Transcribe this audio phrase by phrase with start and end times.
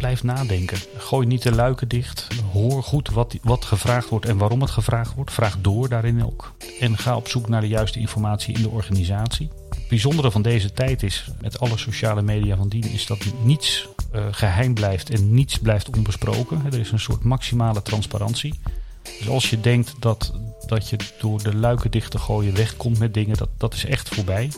[0.00, 0.78] blijf nadenken.
[0.96, 2.26] Gooi niet de luiken dicht.
[2.52, 5.32] Hoor goed wat, wat gevraagd wordt en waarom het gevraagd wordt.
[5.32, 6.52] Vraag door daarin ook.
[6.80, 9.50] En ga op zoek naar de juiste informatie in de organisatie.
[9.70, 13.88] Het bijzondere van deze tijd is, met alle sociale media van dien, is dat niets
[14.14, 16.62] uh, geheim blijft en niets blijft onbesproken.
[16.66, 18.60] Er is een soort maximale transparantie.
[19.02, 20.32] Dus als je denkt dat,
[20.66, 24.08] dat je door de luiken dicht te gooien wegkomt met dingen, dat, dat is echt
[24.08, 24.50] voorbij.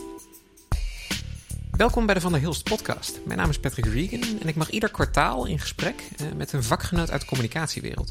[1.77, 3.19] Welkom bij de Van der Hilst podcast.
[3.25, 6.63] Mijn naam is Patrick Regan en ik mag ieder kwartaal in gesprek eh, met een
[6.63, 8.09] vakgenoot uit de communicatiewereld.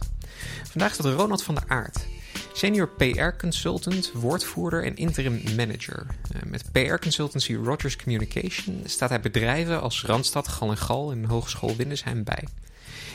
[0.64, 2.06] Vandaag dat Ronald van der Aert,
[2.52, 6.06] senior PR-consultant, woordvoerder en interim manager.
[6.32, 11.76] Eh, met PR-consultancy Rogers Communication staat hij bedrijven als Randstad, Gal en Gal en Hogeschool
[11.76, 12.44] Windesheim bij.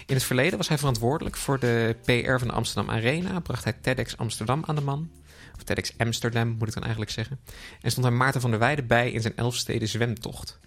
[0.06, 3.73] In het verleden was hij verantwoordelijk voor de PR van de Amsterdam Arena, bracht hij
[3.82, 5.09] TEDx Amsterdam aan de man.
[5.58, 7.40] Of TEDx Amsterdam moet ik dan eigenlijk zeggen.
[7.82, 10.60] En stond hij Maarten van der Weijden bij in zijn Elfsteden zwemtocht.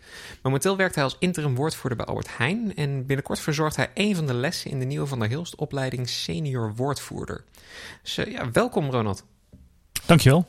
[0.42, 2.76] Momenteel werkt hij als interim woordvoerder bij Albert Heijn.
[2.76, 6.08] En binnenkort verzorgt hij een van de lessen in de nieuwe Van der Hilst opleiding
[6.08, 7.44] senior woordvoerder.
[8.02, 9.24] Dus uh, ja, welkom Ronald.
[10.06, 10.48] Dankjewel.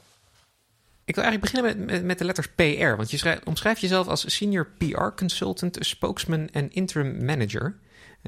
[1.06, 2.96] Ik wil eigenlijk beginnen met, met, met de letters PR.
[2.96, 7.80] Want je schrijft, omschrijft jezelf als senior PR consultant, spokesman en interim manager.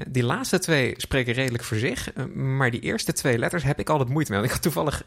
[0.08, 2.12] Die laatste twee spreken redelijk voor zich.
[2.12, 4.40] Eh, maar die eerste twee letters heb ik altijd moeite mee.
[4.40, 5.02] Want ik had toevallig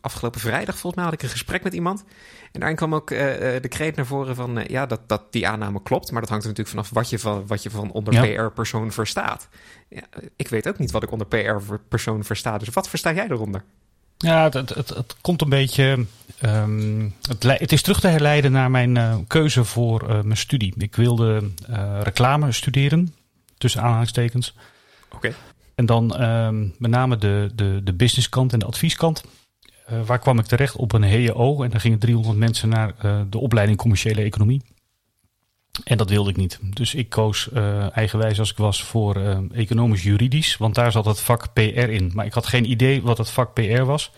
[0.00, 2.04] afgelopen vrijdag volgens mij had ik een gesprek met iemand.
[2.52, 3.18] En daarin kwam ook uh,
[3.60, 6.10] de kreet naar voren van ja, dat, dat die aanname klopt.
[6.10, 9.48] Maar dat hangt er natuurlijk vanaf wat je van, wat je van onder PR-persoon verstaat.
[9.88, 10.02] Ja,
[10.36, 12.58] ik weet ook niet wat ik onder PR-persoon versta.
[12.58, 13.64] Dus wat versta jij eronder?
[14.18, 16.06] Ja, het, het, het, komt een beetje.
[16.42, 20.74] Um, het, het, is terug te herleiden naar mijn uh, keuze voor uh, mijn studie.
[20.76, 23.14] Ik wilde uh, reclame studeren
[23.58, 24.54] tussen aanhalingstekens.
[25.14, 25.34] Oké.
[25.74, 29.22] En dan um, met name de, de, de businesskant en de advieskant.
[29.92, 30.76] Uh, waar kwam ik terecht?
[30.76, 31.62] Op een HEO.
[31.62, 34.62] En daar gingen 300 mensen naar uh, de opleiding commerciële economie.
[35.84, 36.58] En dat wilde ik niet.
[36.62, 39.16] Dus ik koos uh, eigenwijs als ik was voor
[39.52, 40.56] economisch juridisch.
[40.56, 42.10] Want daar zat het vak PR in.
[42.14, 44.10] Maar ik had geen idee wat het vak PR was.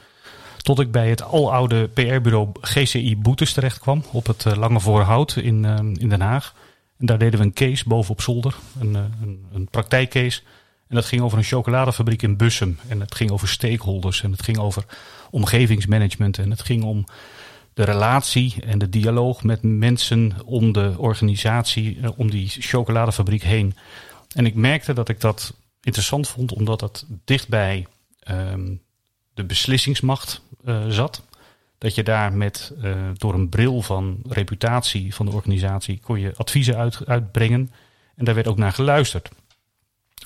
[0.57, 4.05] Tot ik bij het aloude PR-bureau GCI Boetes terecht kwam.
[4.13, 5.65] Op het Lange Voorhout in,
[5.99, 6.55] in Den Haag.
[7.01, 10.41] En daar deden we een case boven op zolder, een, eh, een, een praktijkcase.
[10.89, 12.79] En dat ging over een chocoladefabriek in Bussum.
[12.89, 14.85] En het ging over stakeholders en het ging over
[15.31, 16.39] omgevingsmanagement.
[16.39, 17.05] En het ging om
[17.75, 23.75] de relatie en de dialoog met mensen om de organisatie, eh, om die chocoladefabriek heen.
[24.35, 27.87] En ik merkte dat ik dat interessant vond, omdat dat dichtbij
[28.31, 28.83] um,
[29.35, 31.23] de beslissingsmacht uh, zat
[31.81, 36.33] dat je daar met, uh, door een bril van reputatie van de organisatie kon je
[36.37, 37.71] adviezen uit, uitbrengen.
[38.17, 39.29] En daar werd ook naar geluisterd.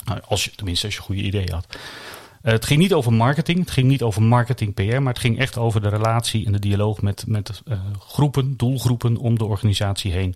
[0.05, 1.67] Nou, als je, tenminste, als je goede ideeën had.
[1.69, 5.39] Uh, het ging niet over marketing, het ging niet over marketing PR, maar het ging
[5.39, 10.11] echt over de relatie en de dialoog met, met uh, groepen, doelgroepen om de organisatie
[10.11, 10.35] heen.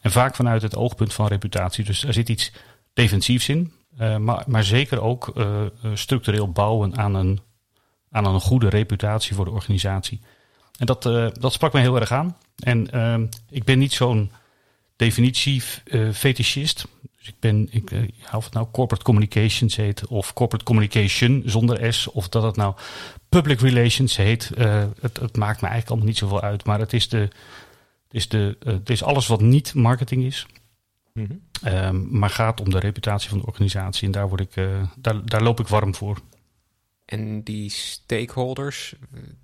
[0.00, 1.84] En vaak vanuit het oogpunt van reputatie.
[1.84, 2.52] Dus er zit iets
[2.92, 3.72] defensiefs in,
[4.18, 5.32] maar, maar zeker ook
[5.94, 7.40] structureel bouwen aan een,
[8.10, 10.20] aan een goede reputatie voor de organisatie.
[10.78, 12.36] En dat, uh, dat sprak mij heel erg aan.
[12.58, 14.30] En uh, ik ben niet zo'n
[14.96, 16.86] definitie uh, fetischist.
[17.18, 18.02] Dus ik ben, ik, uh,
[18.34, 22.74] of het nou corporate communications heet, of corporate communication zonder S, of dat het nou
[23.28, 24.50] public relations heet.
[25.00, 26.64] het, het, maakt me eigenlijk allemaal niet zoveel uit.
[26.64, 27.30] Maar het is, de, het
[28.10, 30.46] is, de, het is alles wat niet marketing is.
[31.12, 31.72] Mm -hmm.
[31.72, 34.06] um, maar gaat om de reputatie van de organisatie.
[34.06, 34.54] En daar, word ik,
[34.96, 36.18] daar, daar loop ik warm voor.
[37.04, 38.94] En die stakeholders,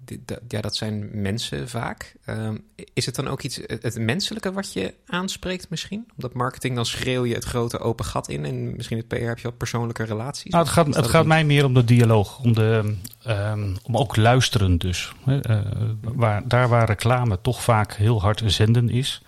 [0.04, 2.16] die, ja, dat zijn mensen vaak.
[2.26, 6.08] Um, is het dan ook iets, het menselijke wat je aanspreekt misschien?
[6.16, 8.44] Omdat marketing, dan schreeuw je het grote open gat in.
[8.44, 10.52] En misschien het PR heb je wat persoonlijke relaties.
[10.52, 12.38] Nou, het gaat, het gaat mij meer om de dialoog.
[12.38, 15.12] Om, de, um, om ook luisteren dus.
[15.26, 15.60] Uh,
[16.00, 19.22] waar, daar waar reclame toch vaak heel hard zenden is...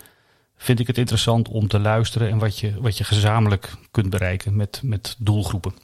[0.56, 2.28] vind ik het interessant om te luisteren...
[2.28, 5.74] en wat je, wat je gezamenlijk kunt bereiken met, met doelgroepen.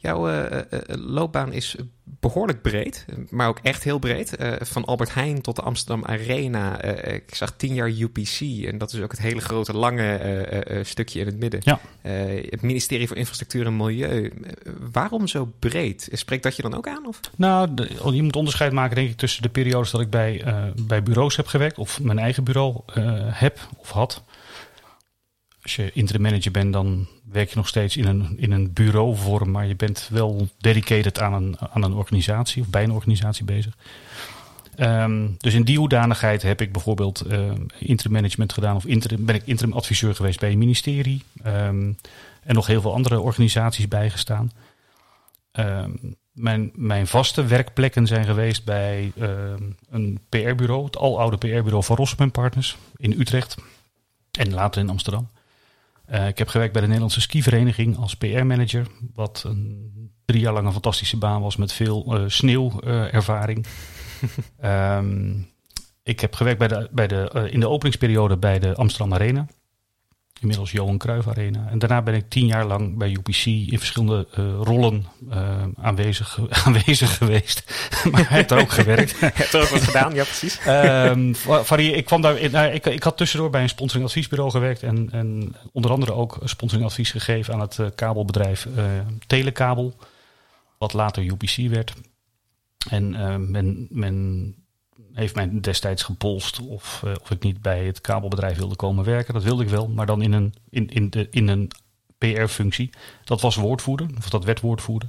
[0.00, 4.40] Jouw uh, uh, loopbaan is behoorlijk breed, maar ook echt heel breed.
[4.40, 6.82] Uh, van Albert Heijn tot de Amsterdam Arena.
[6.82, 11.26] ik zag tien jaar UPC en dat is ook het hele grote lange stukje in
[11.26, 11.60] het midden.
[11.62, 11.80] Ja.
[12.50, 14.32] het ministerie voor Infrastructuur en Milieu.
[14.92, 16.08] waarom zo breed?
[16.12, 17.06] Spreekt dat je dan ook aan?
[17.06, 17.20] Of?
[17.36, 20.44] Nou, de, je moet onderscheid maken denk ik tussen de periodes dat ik bij,
[20.82, 22.82] bij bureaus heb gewerkt of mijn eigen bureau
[23.32, 24.22] heb of had
[25.68, 29.50] als je interim manager bent, dan werk je nog steeds in een, in een bureauvorm,
[29.50, 33.76] maar je bent wel dedicated aan een, aan een organisatie of bij een organisatie bezig.
[34.80, 39.34] Um, dus in die hoedanigheid heb ik bijvoorbeeld uh, interim management gedaan of interim, ben
[39.34, 41.96] ik interim adviseur geweest bij een ministerie um,
[42.42, 44.50] en nog heel veel andere organisaties bijgestaan.
[46.32, 49.12] Mijn, mijn vaste werkplekken zijn geweest bij
[49.90, 53.56] een PR-bureau, het aloude PR-bureau van Rossum Partners in Utrecht
[54.30, 55.28] en later in Amsterdam.
[56.10, 58.86] Uh, ik heb gewerkt bij de Nederlandse skivereniging als PR-manager.
[59.14, 59.92] Wat een
[60.24, 63.66] drie jaar lang een fantastische baan was met veel uh, sneeuwervaring.
[64.64, 65.48] um,
[66.02, 69.46] ik heb gewerkt bij de, bij de, uh, in de openingsperiode bij de Amsterdam Arena
[70.40, 71.68] inmiddels Johan Cruijff Arena.
[71.70, 76.38] En daarna ben ik tien jaar lang bij UPC in verschillende uh, rollen uh, aanwezig,
[76.64, 77.64] aanwezig geweest.
[78.10, 79.10] maar ik heb er ook gewerkt.
[79.20, 80.58] Je hebt er ook wat gedaan, ja precies.
[80.66, 81.34] um,
[81.76, 84.82] ik, kwam daar, nou, ik, ik had tussendoor bij een sponsoringadviesbureau gewerkt.
[84.82, 88.66] En, en onder andere ook sponsoringadvies gegeven aan het uh, kabelbedrijf
[89.26, 89.96] Telekabel.
[90.78, 91.92] Wat later UPC werd.
[92.90, 93.10] En
[93.50, 94.54] men, men
[95.18, 99.34] heeft mij destijds gepolst of, uh, of ik niet bij het kabelbedrijf wilde komen werken.
[99.34, 101.70] Dat wilde ik wel, maar dan in een, in, in de, in een
[102.18, 102.90] PR-functie.
[103.24, 105.08] Dat was woordvoerder, of dat werd woordvoerder.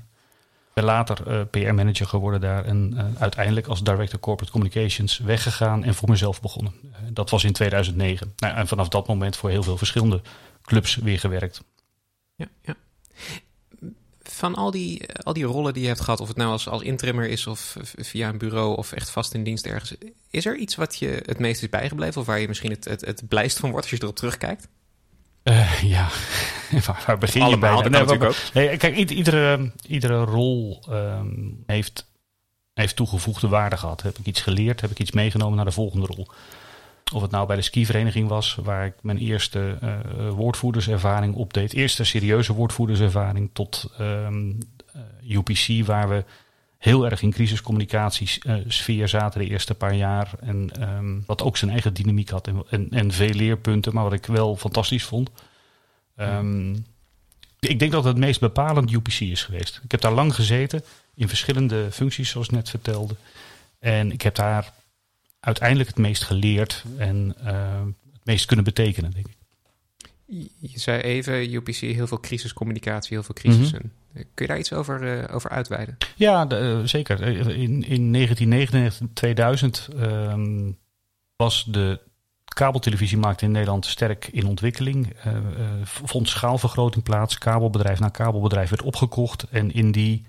[0.73, 5.95] Ben later uh, PR-manager geworden daar en uh, uiteindelijk als Director Corporate Communications weggegaan en
[5.95, 6.73] voor mezelf begonnen.
[7.13, 8.33] dat was in 2009.
[8.35, 10.21] Nou, en vanaf dat moment voor heel veel verschillende
[10.61, 11.63] clubs weer gewerkt.
[12.35, 12.75] Ja, ja
[14.39, 16.81] van al die, al die rollen die je hebt gehad, of het nou als, als
[16.81, 19.95] intrimmer is of via een bureau of echt vast in dienst ergens,
[20.29, 23.05] is er iets wat je het meest is bijgebleven of waar je misschien het, het,
[23.05, 24.67] het blijst van wordt als je erop terugkijkt?
[25.43, 26.07] Uh, ja,
[26.85, 27.73] waar, waar begin je bij?
[27.73, 28.35] Nee, natuurlijk ook.
[28.53, 32.05] Nee, kijk, iedere, iedere rol um, heeft,
[32.73, 34.01] heeft toegevoegde waarde gehad.
[34.01, 34.81] Heb ik iets geleerd?
[34.81, 36.27] Heb ik iets meegenomen naar de volgende rol?
[37.13, 41.73] Of het nou bij de skivereniging was, waar ik mijn eerste uh, woordvoerderservaring opdeed.
[41.73, 44.57] Eerste serieuze woordvoerderservaring tot um,
[45.25, 46.23] uh, UPC, waar we
[46.77, 50.31] heel erg in crisiscommunicatiesfeer zaten de eerste paar jaar.
[50.39, 54.25] En um, wat ook zijn eigen dynamiek had en, en, veel leerpunten, maar wat ik
[54.25, 55.29] wel fantastisch vond.
[56.15, 56.85] Um,
[57.59, 59.79] ik denk dat het meest bepalend UPC is geweest.
[59.83, 60.83] Ik heb daar lang gezeten,
[61.15, 63.15] in verschillende functies, zoals ik net vertelde.
[63.79, 64.73] En ik heb daar
[65.39, 69.37] uiteindelijk het meest geleerd en uh, het meest kunnen betekenen, denk ik.
[70.59, 73.81] Je zei even, UPC, heel veel crisiscommunicatie, heel veel crisissen.
[73.83, 74.23] Mm -hmm.
[74.33, 75.97] Kun je daar iets over, uh, over uitweiden?
[76.15, 77.21] Ja, de, uh, zeker.
[77.21, 80.77] In, in 1999, 2000 um,
[81.35, 81.99] was de
[82.53, 85.13] kabeltelevisiemarkt in Nederland sterk in ontwikkeling.
[85.27, 85.33] Uh,
[85.83, 87.37] vond schaalvergroting plaats.
[87.37, 89.45] Kabelbedrijf na kabelbedrijf werd opgekocht.
[89.49, 90.25] En in die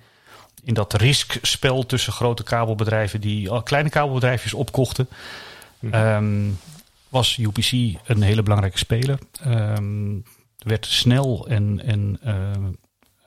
[0.64, 5.08] in dat riskspel tussen grote kabelbedrijven die al kleine kabelbedrijfjes opkochten,
[5.80, 6.14] mm -hmm.
[6.14, 6.58] um,
[7.08, 7.72] was UPC
[8.04, 9.18] een hele belangrijke speler.
[9.46, 10.24] Um,
[10.58, 12.50] werd snel en, en uh,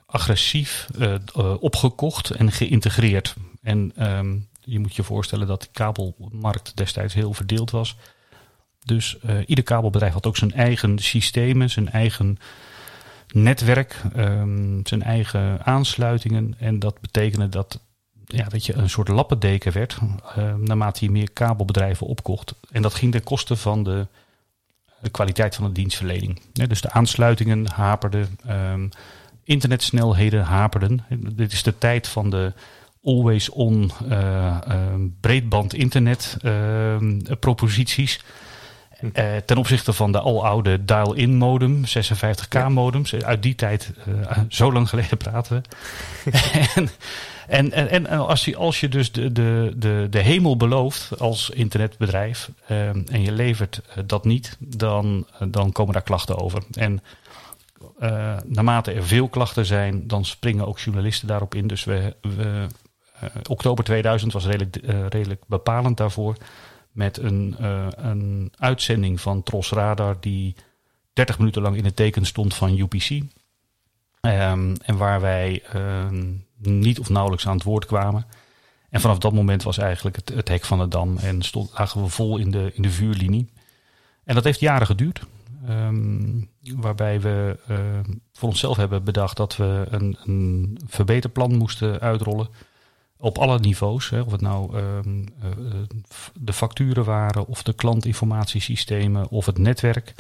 [0.06, 3.36] agressief uh, uh, opgekocht en geïntegreerd.
[3.62, 7.96] En um, je moet je voorstellen dat de kabelmarkt destijds heel verdeeld was.
[8.86, 12.38] Dus ieder kabelbedrijf had ook zijn eigen systemen, zijn eigen
[13.34, 16.56] netwerk, um, zijn eigen aansluitingen.
[16.58, 17.80] En dat betekende dat,
[18.26, 19.98] ja, dat je een soort lappendeken werd
[20.38, 22.56] uh, naarmate je meer kabelbedrijven opkocht.
[22.72, 24.08] En dat ging ten koste van de,
[25.02, 26.42] de kwaliteit van de dienstverlening.
[26.52, 28.90] Dus de aansluitingen haperden, um,
[29.44, 31.06] internetsnelheden haperden.
[31.36, 32.54] Dit is de tijd van de
[33.04, 34.58] always on uh,
[35.20, 36.38] breedband internet
[37.40, 38.24] proposities.
[39.04, 43.16] Uh, ten opzichte van de aloude dial-in modem, 56k modems.
[43.16, 45.64] Uit die tijd, uh, zo lang geleden praten
[46.24, 46.32] we.
[46.76, 46.90] en,
[47.48, 51.50] en, en, en, als, je, als je dus de, de, de, de hemel belooft als
[51.50, 56.64] internetbedrijf uh, en je levert dat niet, dan, dan komen daar klachten over.
[56.72, 57.02] En
[58.46, 61.68] naarmate er veel klachten zijn, dan springen ook journalisten daarop in.
[61.68, 62.68] Dus we, we
[63.50, 64.80] oktober 2000 was redelijk,
[65.10, 66.36] redelijk bepalend daarvoor
[66.94, 70.56] met een, uh, een uitzending van Tros Radar die
[71.14, 73.10] 30 minuten lang in het teken stond van UPC.
[73.10, 73.28] Um,
[74.22, 78.26] ehm, en waar wij um, niet of nauwelijks aan het woord kwamen.
[78.90, 82.02] En vanaf dat moment was eigenlijk het, het hek van de dam en stond, lagen
[82.02, 83.50] we vol in de, in de vuurlinie.
[84.24, 85.26] En dat heeft jaren geduurd.
[85.70, 87.78] Um, waarbij we uh,
[88.32, 92.48] voor onszelf hebben bedacht dat we een, een verbeterplan moesten uitrollen
[93.24, 94.10] op alle niveaus.
[94.10, 94.82] Hè, of het nou uh,
[96.34, 100.14] de facturen waren, of de klantinformatiesystemen, of het netwerk.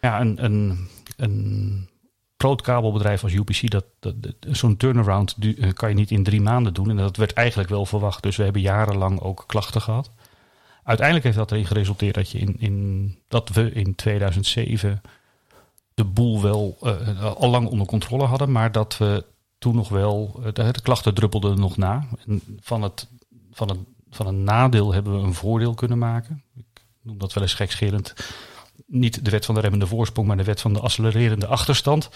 [0.00, 1.88] Ja, een, een, een
[2.36, 6.74] groot kabelbedrijf als UPC, dat, dat, zo'n turnaround eh, kan je niet in drie maanden
[6.74, 6.90] doen.
[6.90, 8.22] En dat werd eigenlijk wel verwacht.
[8.22, 10.10] Dus we hebben jarenlang ook klachten gehad.
[10.84, 15.00] Uiteindelijk heeft dat erin geresulteerd dat, je in, in, dat we in 2007
[15.94, 19.24] de boel wel uh, al lang onder controle hadden, maar dat we
[19.60, 22.06] toen nog wel, eh, de, klachten druppelden nog na.
[22.26, 23.08] En van, het,
[23.50, 23.78] van, het,
[24.10, 26.42] van een nadeel hebben we een voordeel kunnen maken.
[26.54, 28.14] Ik noem dat wel eens gekscherend.
[28.86, 32.10] Niet de wet van de remmende voorsprong, maar de wet van de accelererende achterstand.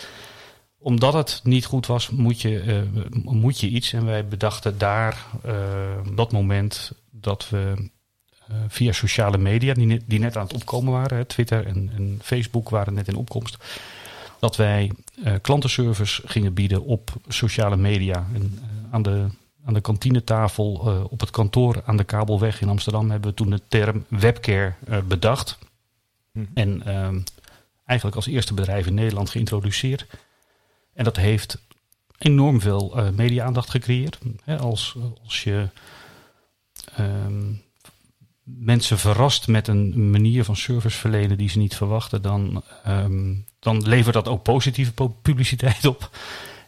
[0.78, 3.92] Omdat het niet goed was, moet je, uh, moet je iets.
[3.92, 5.52] En wij bedachten daar uh,
[6.14, 7.90] dat moment dat we
[8.68, 12.18] via sociale media, die net, die net aan het opkomen waren, hè, Twitter en, en
[12.22, 13.56] Facebook waren net in opkomst
[14.44, 14.90] dat wij
[15.42, 18.26] klantenservice gingen bieden op sociale media.
[18.34, 18.58] En,
[18.90, 19.26] aan de
[19.64, 23.50] aan de kantinetafel uh, op het kantoor aan de Kabelweg in Amsterdam hebben we toen
[23.50, 25.58] de term webcare uh, bedacht.
[26.32, 26.44] Hm.
[26.54, 27.08] En uh,
[27.84, 30.06] eigenlijk als eerste bedrijf in Nederland geïntroduceerd.
[30.94, 31.58] En dat heeft
[32.18, 34.18] enorm veel media-aandacht gecreëerd.
[34.44, 35.68] Hè, als, als je
[36.96, 37.52] ehm,
[38.42, 43.88] mensen verrast met een manier van service verlenen die ze niet verwachten, dan, um, dan
[43.88, 44.92] levert dat ook positieve
[45.22, 46.10] publiciteit op.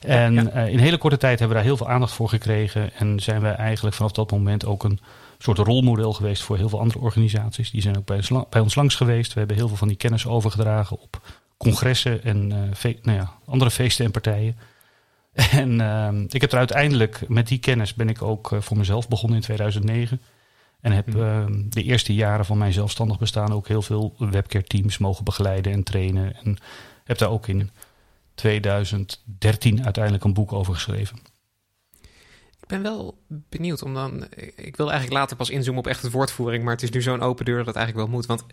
[0.00, 0.66] En ja.
[0.66, 2.94] uh, in hele korte tijd hebben we daar heel veel aandacht voor gekregen.
[2.94, 5.00] En zijn wij eigenlijk vanaf dat moment ook een
[5.38, 7.70] soort rolmodel geweest voor heel veel andere organisaties.
[7.70, 9.32] Die zijn ook bij ons, bij ons langs geweest.
[9.32, 11.20] We hebben heel veel van die kennis overgedragen op
[11.56, 12.50] congressen en
[12.84, 14.56] uh, nou ja, andere feesten en partijen.
[15.50, 19.08] En uh, ik heb er uiteindelijk met die kennis ben ik ook uh, voor mezelf
[19.08, 20.20] begonnen in 2009.
[20.80, 21.70] En heb mm.
[21.70, 25.82] de eerste jaren van mijn zelfstandig bestaan ook heel veel webcare teams mogen begeleiden en
[25.82, 26.36] trainen.
[26.36, 26.56] En
[27.04, 27.70] heb daar ook in
[28.34, 31.18] 2013 uiteindelijk een boek over geschreven.
[32.66, 34.26] Ik ben wel benieuwd om dan.
[34.56, 37.22] Ik wil eigenlijk later pas inzoomen op echt het woordvoering, maar het is nu zo'n
[37.22, 38.26] open deur dat het eigenlijk wel moet.
[38.26, 38.44] Want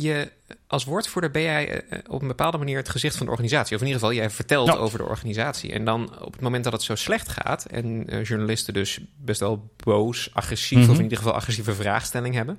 [0.00, 0.32] je,
[0.66, 3.74] als woordvoerder ben jij eh, op een bepaalde manier het gezicht van de organisatie.
[3.74, 5.72] Of in ieder geval, jij vertelt over de organisatie.
[5.72, 9.40] En dan op het moment dat het zo slecht gaat en uh, journalisten dus best
[9.40, 10.92] wel boos, agressief, mm -hmm.
[10.92, 12.58] of in ieder geval agressieve vraagstelling hebben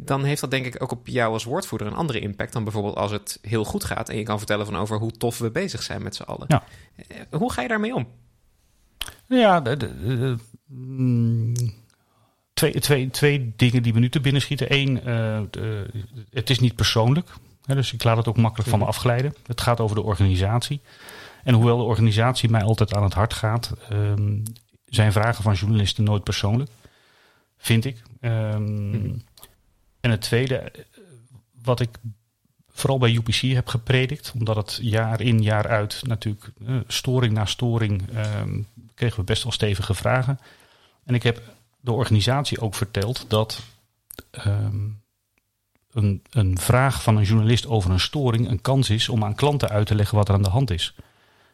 [0.00, 2.96] dan heeft dat denk ik ook op jou als woordvoerder een andere impact dan bijvoorbeeld
[2.96, 5.82] als het heel goed gaat en je kan vertellen van over hoe tof we bezig
[5.82, 6.44] zijn met z'n allen.
[6.48, 6.64] Ja.
[7.08, 8.08] Eh, hoe ga je daarmee om?
[9.28, 11.54] Ja, de, de, de, mm,
[12.52, 14.66] twee, twee, twee dingen die me nu te binnen schieten.
[14.72, 15.40] Eén, uh,
[16.30, 17.30] het is niet persoonlijk.
[17.64, 18.94] Hè, dus ik laat het ook makkelijk van me mhm.
[18.94, 19.34] afglijden.
[19.46, 20.80] Het gaat over de organisatie.
[21.44, 24.42] En hoewel de organisatie mij altijd aan het hart gaat, um,
[24.86, 26.70] zijn vragen van journalisten nooit persoonlijk.
[27.56, 28.02] Vind ik.
[28.20, 29.22] Um, mm
[30.00, 30.72] en het tweede,
[31.62, 31.88] wat ik
[32.78, 37.44] vooral bij UPC heb gepredikt, omdat het jaar in jaar uit natuurlijk uh, storing na
[37.44, 38.02] storing
[38.40, 40.38] um, kregen we best wel stevige vragen.
[41.04, 41.42] En ik heb
[41.80, 43.62] de organisatie ook verteld dat
[44.46, 45.00] um,
[45.92, 49.68] een, een vraag van een journalist over een storing een kans is om aan klanten
[49.68, 50.94] uit te leggen wat er aan de hand is.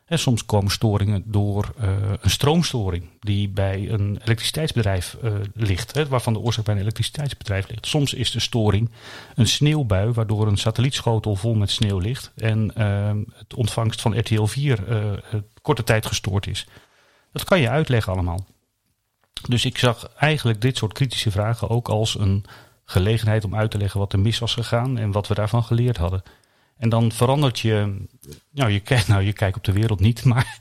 [0.05, 1.89] En soms komen storingen door uh,
[2.21, 7.69] een stroomstoring die bij een elektriciteitsbedrijf uh, ligt, hè, waarvan de oorzaak bij een elektriciteitsbedrijf
[7.69, 7.87] ligt.
[7.87, 8.91] Soms is de storing
[9.35, 14.45] een sneeuwbui waardoor een satellietschotel vol met sneeuw ligt en uh, het ontvangst van RTL
[14.45, 15.23] 4
[15.63, 16.67] korte tijd gestoord is.
[17.33, 18.47] Dat kan je uitleggen allemaal.
[19.49, 22.45] Dus ik zag eigenlijk dit soort kritische vragen ook als een
[22.85, 25.97] gelegenheid om uit te leggen wat er mis was gegaan en wat we daarvan geleerd
[25.97, 26.23] hadden.
[26.77, 28.07] En dan verandert je.
[28.51, 30.59] Nou, je kijkt, nou, je kijkt op de wereld niet, maar.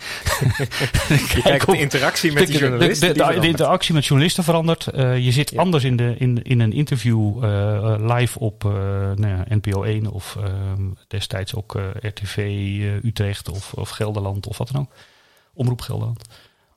[1.35, 3.13] je kijkt op de interactie met de, journalisten.
[3.13, 4.87] De, de, de, interactie met journalisten verandert.
[4.95, 5.59] Uh, je zit ja.
[5.59, 10.07] anders in, de, in, in een interview uh, live op uh, nou ja, NPO 1
[10.11, 10.37] of
[11.07, 12.37] destijds ook RTV
[13.03, 14.91] Utrecht of, of Gelderland of wat dan ook.
[15.53, 16.23] Omroep Gelderland.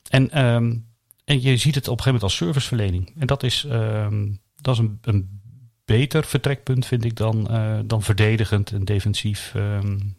[0.08, 0.86] En, um,
[1.24, 3.12] en je ziet het op een gegeven moment als serviceverlening.
[3.18, 5.40] En dat is, um, dat is een, een
[5.86, 10.16] beter vertrekpunt, vind ik, dan, uh, dan verdedigend en defensief um,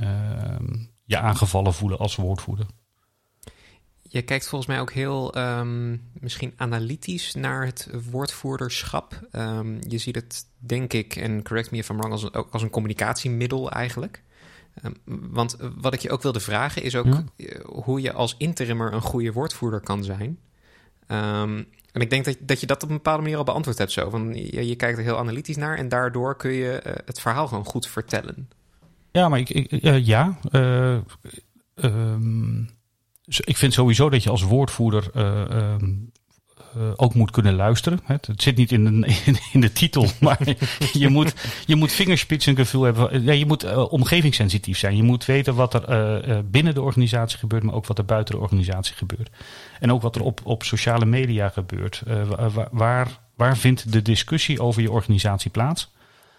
[0.00, 2.66] um, je aangevallen voelen als woordvoerder.
[4.02, 9.28] Je kijkt volgens mij ook heel um, misschien analytisch naar het woordvoerderschap.
[9.88, 12.70] je ziet het, denk ik, en correct me if I'm wrong, als, ook als een
[12.70, 14.22] communicatiemiddel eigenlijk.
[15.04, 17.62] want wat ik je ook wilde vragen is ook ja.
[17.62, 20.38] hoe je als interimmer een goede woordvoerder kan zijn.
[21.08, 23.92] Um, en ik denk dat, dat je dat op een bepaalde manier al beantwoord hebt
[23.92, 24.10] zo.
[24.10, 27.64] Van, je, kijkt er heel analytisch naar en daardoor kun je uh, het verhaal gewoon
[27.64, 28.48] goed vertellen.
[29.10, 30.38] Ja, maar ik, ik uh, ja.
[30.52, 30.98] Uh,
[31.74, 32.70] um,
[33.24, 35.74] ik vind sowieso dat je als woordvoerder uh,
[36.96, 38.00] ook moet kunnen luisteren.
[38.04, 39.16] Het, zit niet in de,
[39.52, 40.38] in, de titel, maar
[40.92, 41.34] je moet,
[41.66, 43.22] je moet vingerspitsengevoel hebben.
[43.22, 44.96] Ja, je moet uh, omgevingssensitief zijn.
[44.96, 48.34] Je moet weten wat er uh, binnen de organisatie gebeurt, maar ook wat er buiten
[48.34, 49.30] de organisatie gebeurt.
[49.80, 52.02] En ook wat er op, op sociale media gebeurt.
[52.70, 55.94] Waar, waar vindt de discussie over je organisatie plaats?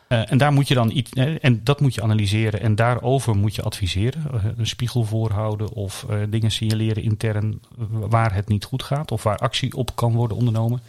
[0.09, 1.11] Uh, en daar moet je dan iets,
[1.41, 4.23] en dat moet je analyseren en daarover moet je adviseren.
[4.33, 9.37] Uh, een spiegel voorhouden of dingen signaleren intern waar het niet goed gaat of waar
[9.37, 10.81] actie op kan worden ondernomen.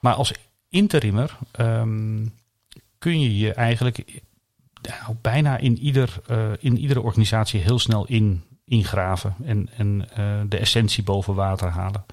[0.00, 0.32] Maar als
[0.68, 2.34] interimmer um,
[2.98, 4.22] kun je je eigenlijk
[5.20, 6.20] bijna in, ieder,
[6.58, 10.08] in iedere organisatie heel snel in, ingraven en, en
[10.48, 12.04] de essentie boven water halen.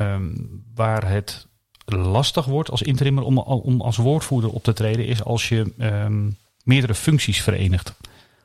[0.00, 1.46] Um, waar het
[1.84, 6.36] lastig wordt als interimmer om, om als woordvoerder op te treden, is als je um,
[6.64, 7.94] meerdere functies verenigt.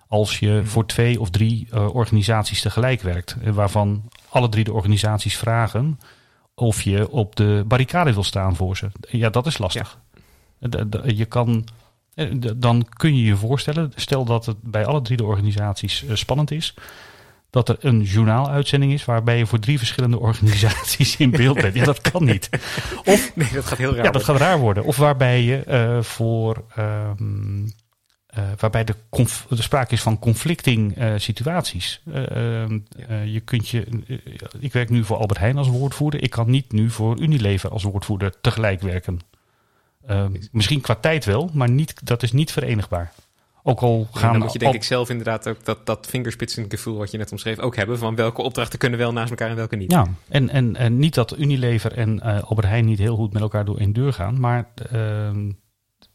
[0.07, 4.73] Als je voor twee of drie uh, organisaties tegelijk werkt, eh, waarvan alle drie de
[4.73, 5.99] organisaties vragen
[6.55, 8.91] of je op de barricade wil staan voor ze.
[9.09, 9.99] Ja, dat is lastig.
[10.59, 10.85] Ja.
[11.05, 11.65] Je kan
[12.55, 16.73] dan kun je je voorstellen, stel dat het bij alle drie de organisaties spannend is,
[17.65, 21.75] dat er een journaaluitzending is waarbij je voor drie verschillende organisaties in beeld bent.
[21.75, 22.49] Ja, dat kan niet.
[23.05, 24.83] Of, nee, dat gaat heel raar Ja, dat gaat raar worden.
[24.83, 26.65] Of waarbij je uh, voor...
[26.77, 27.73] Um,
[28.37, 28.95] uh, waarbij de,
[29.49, 32.01] de sprake is van conflicting uh, situaties.
[32.13, 33.21] Ehm, ja.
[33.21, 33.85] je kunt je,
[34.59, 36.23] ik werk nu voor Albert Heijn als woordvoerder.
[36.23, 39.19] Ik kan niet nu voor Unilever als woordvoerder tegelijk werken.
[40.07, 43.13] Ehm, misschien qua tijd wel, maar niet, dat is niet verenigbaar.
[43.69, 44.31] Ook al gaan...
[44.31, 46.07] dan moet je denk ik zelf inderdaad ook dat, dat
[46.69, 47.97] gevoel wat je net omschreef ook hebben.
[47.97, 49.91] Van welke opdrachten kunnen wel naast elkaar en welke niet.
[49.91, 53.41] Ja, en, en, en niet dat Unilever en uh, Albert Heijn niet heel goed met
[53.41, 54.39] elkaar door één deur gaan.
[54.39, 55.29] Maar uh,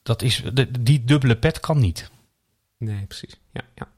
[0.02, 2.10] dat is, de, die dubbele pet kan niet.
[2.78, 3.40] Nee, precies.
[3.50, 3.88] Ja, ja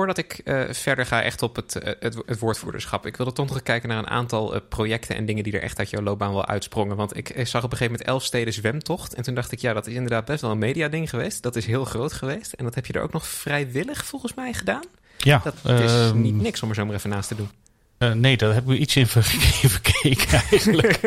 [0.00, 3.48] voordat ik uh, verder ga echt op het, uh, het, het, woordvoerderschap, ik wilde toch
[3.48, 6.32] nog kijken naar een aantal uh, projecten en dingen die er echt uit jouw loopbaan
[6.32, 6.96] wel uitsprongen.
[6.96, 9.86] Want ik zag op een gegeven moment Elfsteden zwemtocht en toen dacht ik, ja, dat
[9.86, 11.42] is inderdaad best wel een mediading geweest.
[11.42, 14.52] Dat is heel groot geweest en dat heb je er ook nog vrijwillig volgens mij
[14.52, 14.84] gedaan.
[15.16, 15.42] Ja.
[15.44, 18.20] Dat is ehm, niet niks om er zo maar even naast te doen.
[18.20, 21.00] nee, daar hebben we iets in verkeken eigenlijk.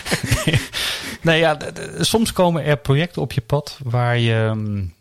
[1.22, 1.58] nee, ja,
[1.98, 4.34] soms komen er projecten op je pad waar je...
[4.34, 4.96] Um,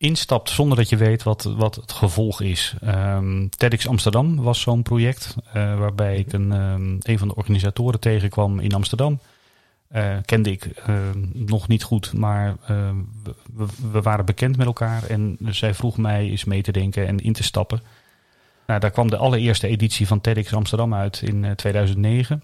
[0.00, 2.74] instapt zonder dat je weet wat, wat het gevolg is.
[2.84, 8.00] Um, TEDx Amsterdam was zo'n project uh, waarbij ik een, um, een van de organisatoren
[8.00, 9.20] tegenkwam in Amsterdam.
[9.92, 10.96] Uh, kende ik uh,
[11.32, 12.56] nog niet goed, maar
[13.54, 15.04] we, we, waren bekend met elkaar.
[15.06, 17.82] En zij vroeg mij eens mee te denken en in te stappen.
[18.66, 22.42] Nou, daar kwam de allereerste editie van TEDx Amsterdam uit in 2009.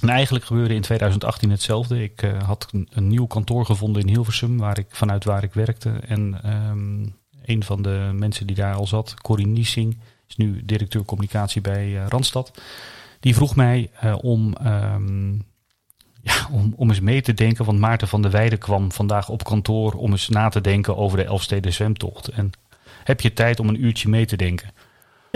[0.00, 2.02] En eigenlijk gebeurde in 2018 hetzelfde.
[2.02, 5.90] Ik uh, had een, nieuw kantoor gevonden in Hilversum, waar ik, vanuit waar ik werkte.
[5.90, 9.98] En um, een van de mensen die daar al zat, Corrie Niesing,
[10.28, 12.60] is nu directeur communicatie bij uh, Randstad.
[13.20, 15.44] Die vroeg mij uh, om, um,
[16.22, 19.44] ja, om, om eens mee te denken, want Maarten van der Weijden kwam vandaag op
[19.44, 22.28] kantoor om eens na te denken over de Elfsteden zwemtocht.
[22.28, 22.50] En
[23.04, 24.70] heb je tijd om een uurtje mee te denken?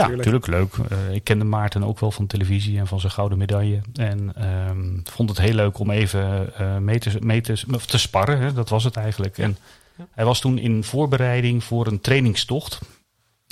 [0.09, 0.75] Ja, natuurlijk leuk.
[0.75, 3.81] Uh, ik kende Maarten ook wel van televisie en van zijn gouden medaille.
[3.94, 8.38] En um, vond het heel leuk om even uh, mee, te, mee te, te sparren.
[8.38, 8.53] Hè?
[8.53, 9.38] Dat was het eigenlijk.
[9.38, 9.57] En
[9.96, 10.07] ja.
[10.11, 12.79] hij was toen in voorbereiding voor een trainingstocht.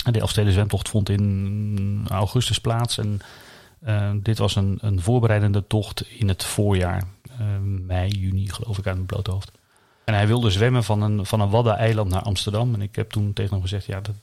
[0.05, 2.97] En de Elfsteden zwemtocht vond in augustus plaats.
[2.97, 3.19] En
[3.87, 7.03] uh, dit was een, een voorbereidende tocht in het voorjaar.
[7.61, 9.51] mei, juni geloof ik uit mijn blote hoofd.
[10.09, 12.73] En hij wilde zwemmen van een, van een Waddeneiland naar Amsterdam.
[12.73, 14.15] En ik heb toen tegen hem gezegd, ja, dat,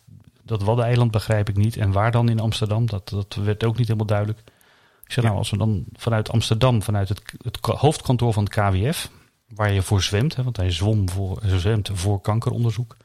[0.47, 1.77] dat Waddeneiland begrijp ik niet.
[1.77, 2.87] En waar dan in Amsterdam?
[2.87, 4.39] Dat, dat werd ook niet helemaal duidelijk.
[5.05, 9.11] Ik zei, nou, als we dan vanuit Amsterdam, vanuit het, het hoofdkantoor van het KWF,
[9.49, 12.97] waar je voor zwemt, hè, want hij zwom voor, zwemt voor kankeronderzoek.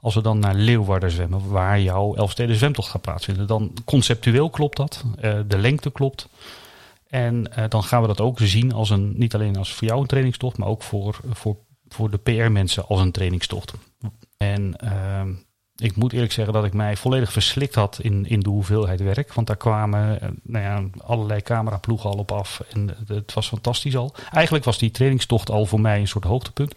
[0.00, 4.76] Als we dan naar Leeuwarden zwemmen, waar jouw Elfsteden zwemtocht gaat plaatsvinden, dan conceptueel klopt
[4.76, 5.04] dat.
[5.20, 6.28] Uh, de lengte klopt.
[7.08, 10.00] En uh, dan gaan we dat ook zien als een, niet alleen als voor jou
[10.00, 11.56] een trainingstocht, maar ook voor, voor,
[11.88, 13.72] voor de PR-mensen als een trainingstocht.
[14.36, 15.22] En uh,
[15.76, 19.32] ik moet eerlijk zeggen dat ik mij volledig verslikt had in, in de hoeveelheid werk.
[19.32, 22.60] Want daar kwamen eh, nou ja, allerlei cameraploegen al op af.
[22.72, 24.14] En het was fantastisch al.
[24.32, 26.74] Eigenlijk was die trainingstocht al voor mij een soort hoogtepunt.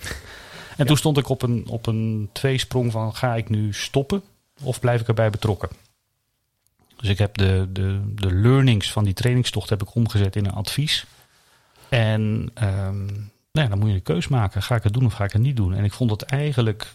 [0.78, 4.24] En toen stond ik op een, op een tweesprong van ga ik nu stoppen
[4.62, 5.70] of blijf ik erbij betrokken?
[6.96, 10.54] Dus ik heb de, de, de learnings van die trainingstocht heb ik omgezet in een
[10.54, 11.06] advies.
[11.90, 12.22] En
[12.64, 13.06] um,
[13.52, 14.64] nou ja, dan moet je een keus maken.
[14.64, 15.74] Ga ik het doen of ga ik het niet doen?
[15.74, 16.94] En ik vond het eigenlijk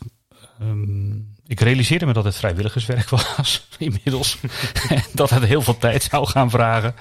[0.61, 4.39] um, ik realiseerde me dat het vrijwilligerswerk was inmiddels.
[5.13, 6.95] dat het heel veel tijd zou gaan vragen.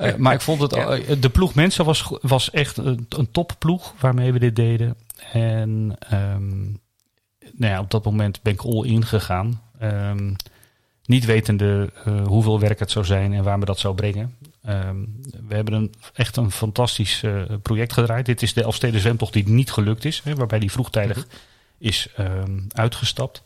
[0.00, 1.14] Uh, maar ik vond het, ja.
[1.14, 4.96] de ploeg mensen was, was echt een, een topploeg waarmee we dit deden.
[5.32, 6.80] En um,
[7.52, 9.62] nou ja, op dat moment ben ik all in gegaan.
[9.82, 10.36] Um,
[11.04, 14.36] niet wetende uh, hoeveel werk het zou zijn en waar me dat zou brengen.
[14.68, 17.24] Um, we hebben een, echt een fantastisch
[17.62, 18.26] project gedraaid.
[18.26, 20.20] Dit is de Elfsteden zwemtocht die niet gelukt is.
[20.24, 21.26] Hè, waarbij die vroegtijdig -hmm.
[21.78, 22.08] is
[22.72, 23.42] uitgestapt.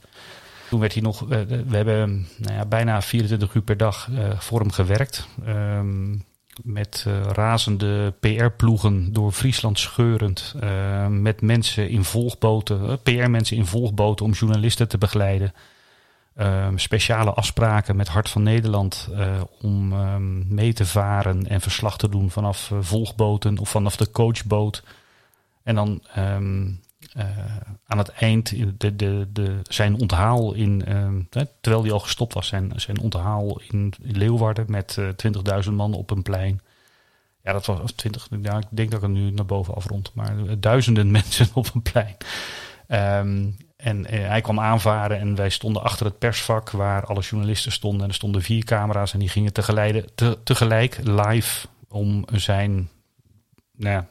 [0.73, 4.71] Toen werd hij nog, we hebben nou bijna 24 uur per dag uh, voor hem
[4.71, 5.29] gewerkt.
[5.49, 6.25] Um,
[6.63, 10.55] met uh, razende PR-ploegen door Friesland scheurend.
[10.63, 15.53] Uh, met mensen in volgboten, PR-mensen in volgboten om journalisten te begeleiden.
[16.41, 19.09] Um, speciale afspraken met Hart van Nederland
[19.61, 24.83] om um, mee te varen en verslag te doen vanaf volgboten of vanaf de coachboot.
[25.63, 26.03] En dan
[27.16, 27.25] uh,
[27.87, 32.46] aan het eind de, de, de, zijn onthaal in, uh, terwijl hij al gestopt was,
[32.46, 36.61] zijn, zijn onthaal in, Leeuwarden met uh, eh, 20.000 man op een plein.
[37.42, 40.35] Ja, dat was 20, ja, ik denk dat ik het nu naar boven afrond, maar
[40.59, 42.16] duizenden mensen op een plein.
[42.88, 48.03] Um, en hij kwam aanvaren en wij stonden achter het persvak waar alle journalisten stonden.
[48.03, 52.88] En er stonden vier camera's en die gingen tegelijk, te, tegelijk live om zijn
[53.77, 54.09] nou ja,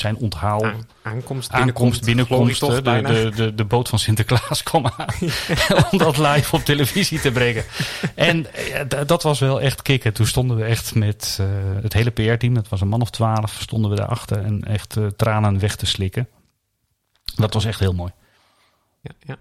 [0.00, 0.64] zijn onthaal.
[0.64, 5.14] Aan- aankomst, binnenkomst, de, de, de, de boot van Sinterklaas kwam aan.
[5.90, 7.64] om dat live op televisie te brengen.
[8.14, 8.46] En
[9.06, 10.12] dat was wel echt kicken.
[10.12, 11.46] Toen stonden we echt met eh,
[11.82, 15.06] het hele PR-team, dat was een man of twaalf, stonden we daarachter en echt eh,
[15.06, 16.28] tranen weg te slikken.
[17.36, 18.12] Dat was echt heel mooi.
[19.00, 19.36] Ja, ja.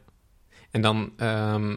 [0.71, 1.75] En dan ehm,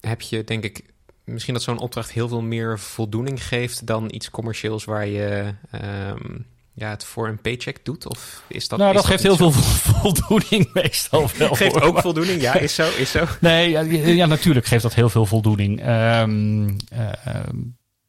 [0.00, 0.84] heb je, denk ik,
[1.24, 6.38] misschien dat zo'n opdracht heel veel meer voldoening geeft dan iets commercieels waar je ehm,
[6.72, 8.06] ja, het voor een paycheck doet?
[8.06, 8.78] Of is dat?
[8.78, 9.60] nou, is dat geeft niet heel zo?
[9.60, 11.54] veel voldoening meestal wel.
[11.54, 11.82] Geeft hoor.
[11.82, 13.24] ook voldoening, ja, is zo, is zo.
[13.40, 15.80] Nee, ja, ja, natuurlijk geeft dat heel veel voldoening.
[15.80, 17.56] Ehm, eh, ehm,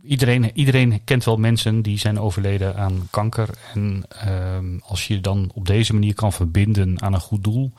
[0.04, 3.50] iedereen, iedereen kent wel mensen die zijn overleden aan kanker.
[3.74, 7.72] En ehm, als je dan op deze manier kan verbinden aan een goed doel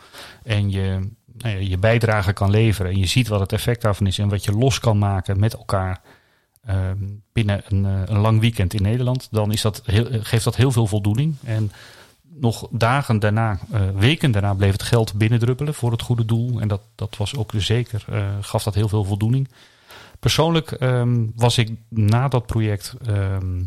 [0.43, 1.11] en je
[1.43, 4.29] nou ja, je bijdrage kan leveren en je ziet wat het effect daarvan is en
[4.29, 6.01] wat je los kan maken met elkaar
[7.33, 10.73] binnen een, eh, een lang weekend in Nederland, dan is dat heel, geeft dat heel
[10.73, 11.35] veel voldoening.
[11.45, 11.73] En
[12.35, 16.61] nog dagen daarna, eh, weken daarna, bleef het geld binnendruppelen voor het goede doel.
[16.61, 19.49] En dat, dat was ook zeker, eh, gaf dat heel veel voldoening.
[20.21, 23.63] Persoonlijk ehm, was ik na dat project, ehm,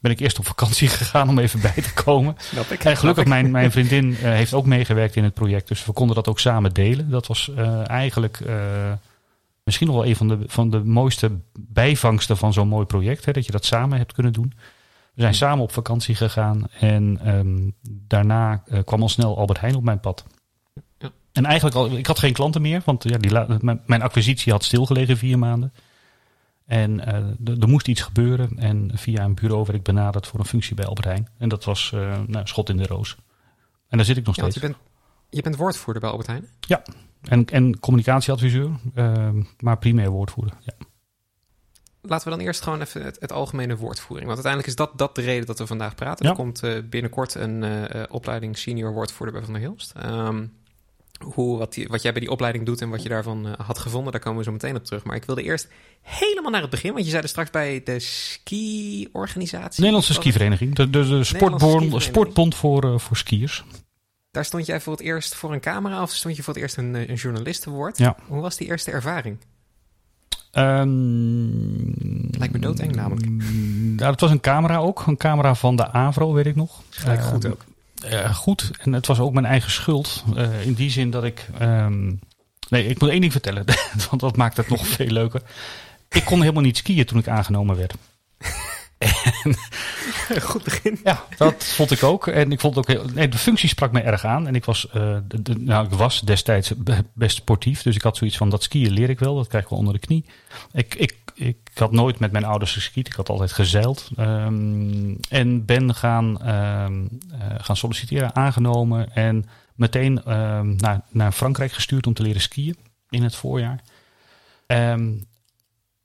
[0.00, 2.36] ben ik eerst op vakantie gegaan om even bij te komen.
[2.38, 2.84] Snap ik.
[2.84, 5.68] En gelukkig, mijn, mijn vriendin eh, heeft ook meegewerkt in het project.
[5.68, 7.10] Dus we konden dat ook samen delen.
[7.10, 8.56] Dat was eh, eigenlijk eh,
[9.68, 13.24] misschien nog wel een van de, van de mooiste bijvangsten van zo'n mooi project.
[13.24, 14.52] Hè, dat je dat samen hebt kunnen doen.
[15.14, 16.68] We zijn samen op vakantie gegaan.
[16.80, 20.24] En ehm, daarna eh, kwam al snel Albert Heijn op mijn pad.
[20.98, 21.10] Ja.
[21.32, 22.82] En eigenlijk al, ik had geen klanten meer.
[22.84, 25.72] Want ja, die, mijn, mijn acquisitie had stilgelegen vier maanden.
[26.66, 27.14] En eh,
[27.60, 28.58] er- moest iets gebeuren.
[28.58, 31.28] En via een bureau werd ik benaderd voor een functie bij Albert Heijn.
[31.38, 33.16] En dat was eh nou, schot in de roos.
[33.88, 34.54] En daar zit ik nog Ja, steeds.
[34.54, 34.76] je, bent,
[35.28, 36.48] je bent woordvoerder bij Albert Heijn.
[37.22, 39.28] En, en communicatieadviseur, eh,
[39.60, 40.56] maar primair woordvoerder.
[40.60, 40.74] Ja.
[42.02, 44.26] Laten we dan eerst gewoon even het, het algemene woordvoering.
[44.26, 46.24] Want uiteindelijk is dat, dat de reden dat we vandaag praten.
[46.24, 46.30] Ja.
[46.30, 49.92] Er komt eh, binnenkort een eh, eh, opleiding senior woordvoerder bij Van der Hilst.
[49.96, 50.46] Ehm,
[51.18, 54.12] hoe, wat, die, wat jij bij die opleiding doet en wat je daarvan had gevonden,
[54.12, 55.04] daar komen we zo meteen op terug.
[55.04, 55.68] Maar ik wilde eerst
[56.02, 56.92] helemaal naar het begin.
[56.92, 59.80] Want je zei er straks bij de ski-organisatie.
[59.80, 63.64] Nederlandse skivereniging, de, de, de sportbond, sportbond voor, voor skiers.
[64.38, 66.76] Daar stond jij voor het eerst voor een camera of stond je voor het eerst
[66.76, 67.98] een, eh, een journalist te woord?
[67.98, 68.16] Ja.
[68.26, 69.36] Hoe was die eerste ervaring?
[70.52, 73.26] Ehm, Lijkt me doodeng namelijk.
[74.00, 75.06] Ja, het was een camera ook.
[75.06, 76.82] Een camera van de Avro, weet ik nog.
[76.90, 77.64] Gelijk goed Ehm, ook.
[78.04, 78.70] eh, goed.
[78.80, 80.24] En het was ook mijn eigen schuld.
[80.36, 81.46] Eh, in die zin dat ik...
[81.58, 82.12] ehm,
[82.68, 83.64] nee, ik moet één ding vertellen.
[84.10, 85.42] want dat maakt het nog veel leuker.
[86.08, 87.94] Ik kon helemaal niet skiën toen ik aangenomen werd.
[90.50, 90.98] Goed begin.
[91.04, 92.26] Ja, dat vond ik ook.
[92.26, 94.46] En ik vond ook heel, nee, de functie sprak me erg aan.
[94.46, 97.82] En ik was, eh, de, de- nou, ik was destijds be- best sportief.
[97.82, 99.34] Dus ik had zoiets van dat skiën leer ik wel.
[99.36, 100.24] Dat krijg ik wel onder de knie.
[100.72, 103.06] Ik, ik, ik had nooit met mijn ouders geskiet.
[103.06, 104.10] Ik had altijd gezeild.
[104.16, 109.14] Ehm, en ben gaan, ehm, eh, gaan solliciteren, aangenomen.
[109.14, 112.76] En meteen ehm, naar, naar Frankrijk gestuurd om te leren skiën
[113.10, 113.80] in het voorjaar.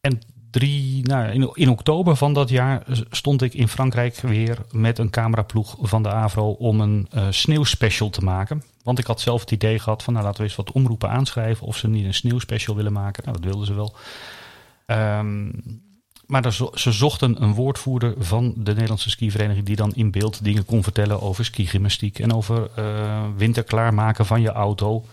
[0.02, 0.22] En
[0.54, 5.76] drie, nou, in, oktober van dat jaar stond ik in Frankrijk weer met een cameraploeg
[5.82, 8.64] van de Avro om een eh, sneeuwspecial te maken.
[8.84, 11.68] Want ik had zelf het idee gehad van nou laten we eens wat omroepen aanschrijven
[11.68, 13.24] of ze niet een sneeuwspecial willen maken.
[13.26, 13.96] Nou, dat wilden ze wel.
[14.86, 15.50] Ehm,
[16.26, 20.84] maar ze zochten een woordvoerder van de Nederlandse skivereniging die dan in beeld dingen kon
[20.84, 25.06] vertellen over skigymnastiek en over eh winter klaarmaken van je auto.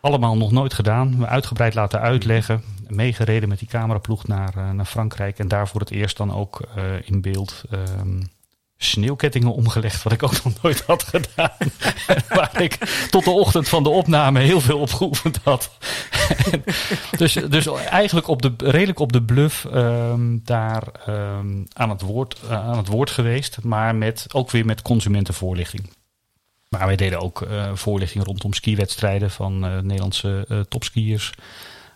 [0.00, 1.26] Allemaal nog nooit gedaan.
[1.26, 2.62] Uitgebreid laten uitleggen.
[2.88, 5.38] Meegereden met die cameraploeg naar, eh, naar Frankrijk.
[5.38, 8.22] En daar voor het eerst dan ook eh, in beeld ehm,
[8.76, 10.02] sneeuwkettingen omgelegd.
[10.02, 11.56] Wat ik ook nog nooit had gedaan.
[12.28, 12.74] Waar ik
[13.10, 15.70] tot de ochtend van de opname heel veel op geoefend had.
[17.16, 22.40] dus, dus eigenlijk op de, redelijk op de bluff ehm, daar ehm, aan, het woord,
[22.48, 23.62] eh, aan het woord geweest.
[23.62, 25.90] Maar met, ook weer met consumentenvoorlichting.
[26.70, 31.32] Maar wij deden ook eh, voorlichting rondom skiwedstrijden van eh, Nederlandse eh, topskiers.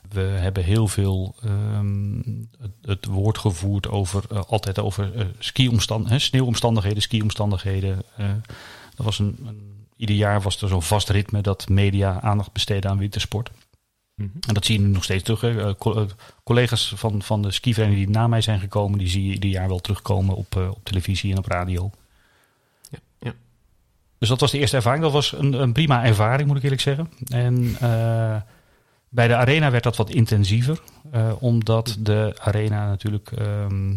[0.08, 2.16] We hebben heel veel ehm,
[2.60, 8.02] het, het woord gevoerd over altijd over skiomstand, hè, sneeuwomstandigheden, skiomstandigheden.
[8.94, 12.90] Dat was een, een, ieder jaar was er zo'n vast ritme dat media aandacht besteden
[12.90, 13.50] aan wintersport.
[14.14, 14.28] Mhm.
[14.48, 15.40] En dat zie je nu nog steeds terug.
[15.40, 15.76] Hè.
[15.76, 16.06] Co-
[16.44, 19.68] collega's van, van de skivereniging die na mij zijn gekomen, die zie je ieder jaar
[19.68, 21.90] wel terugkomen op, op televisie en op radio.
[24.18, 25.03] Dus dat was de eerste ervaring.
[25.03, 27.11] Dat was een, een prima ervaring, moet ik eerlijk zeggen.
[27.29, 28.37] En eh,
[29.09, 30.81] bij de arena werd dat wat intensiever.
[31.11, 33.33] eh, omdat de arena natuurlijk...
[33.33, 33.88] ehm,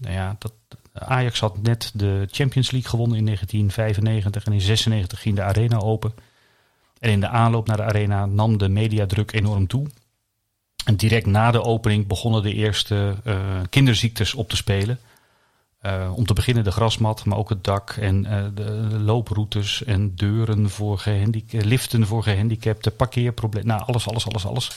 [0.00, 0.52] nou ja, dat,
[0.92, 4.44] Ajax had net de Champions League gewonnen in 1995.
[4.44, 6.14] En in 96 ging de arena open.
[6.98, 9.86] En in de aanloop naar de arena nam de mediadruk enorm toe.
[10.84, 13.36] En direct na de opening begonnen de eerste eh,
[13.70, 14.98] kinderziektes op te spelen.
[16.14, 18.22] Om te beginnen de grasmat, maar ook het dak en
[18.54, 23.68] de looproutes en deuren voor gehandicapten, liften voor gehandicapten, parkeerproblemen.
[23.68, 24.70] Nou, alles, alles, alles, alles.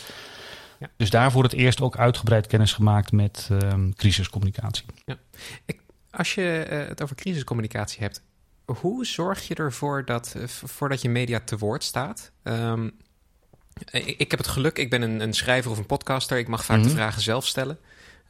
[0.80, 0.90] Ja.
[0.98, 4.86] Dus daar voor het eerst ook uitgebreid kennis gemaakt met um, crisiscommunicatie.
[5.06, 5.18] Ja.
[5.66, 5.80] Ik,
[6.12, 6.42] als je
[6.90, 8.22] het over crisiscommunicatie hebt,
[8.66, 12.32] hoe zorg je ervoor dat, voordat je media te woord staat?
[12.44, 12.94] Um,
[13.92, 16.38] ik, heb het geluk, ik ben een, een, schrijver of een podcaster.
[16.38, 16.96] Ik mag vaak de mhm.
[16.96, 17.78] vragen zelf stellen.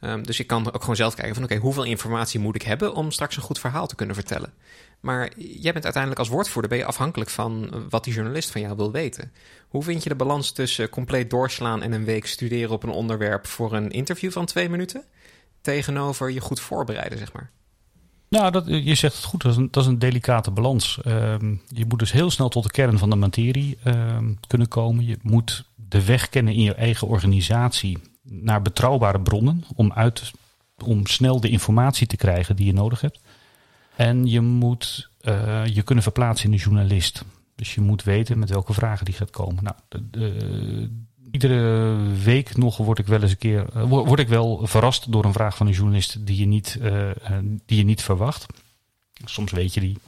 [0.00, 2.94] Um, dus ik kan ook gewoon zelf kijken van oké, hoeveel informatie moet ik hebben
[2.94, 4.52] om straks een goed verhaal te kunnen vertellen.
[5.00, 8.76] Maar jij bent uiteindelijk als woordvoerder ben je afhankelijk van wat die journalist van jou
[8.76, 9.32] wil weten.
[9.68, 13.46] Hoe vind je de balans tussen compleet doorslaan en een week studeren op een onderwerp
[13.46, 15.04] voor een interview van twee minuten?
[15.60, 17.50] Tegenover je goed voorbereiden, zeg maar.
[18.28, 19.42] Nou, dat, je zegt het goed.
[19.42, 20.98] Dat is een, dat is een delicate balans.
[21.02, 25.06] Ehm, je moet dus heel snel tot de kern van de materie ehm, kunnen komen.
[25.06, 30.32] Je moet de weg kennen in je eigen organisatie naar betrouwbare bronnen om, uit,
[30.84, 33.20] om snel de informatie te krijgen die je nodig hebt.
[33.96, 37.24] En je moet uh, je kunnen verplaatsen in de journalist.
[37.54, 39.64] Dus je moet weten met welke vragen die gaat komen.
[39.64, 39.76] Nou,
[40.10, 40.90] de,
[41.30, 45.24] iedere week nog word ik wel eens een keer uh, word ik wel verrast door
[45.24, 47.10] een vraag van een journalist die je niet, uh,
[47.66, 48.46] die je niet verwacht.
[49.24, 49.98] Soms weet je die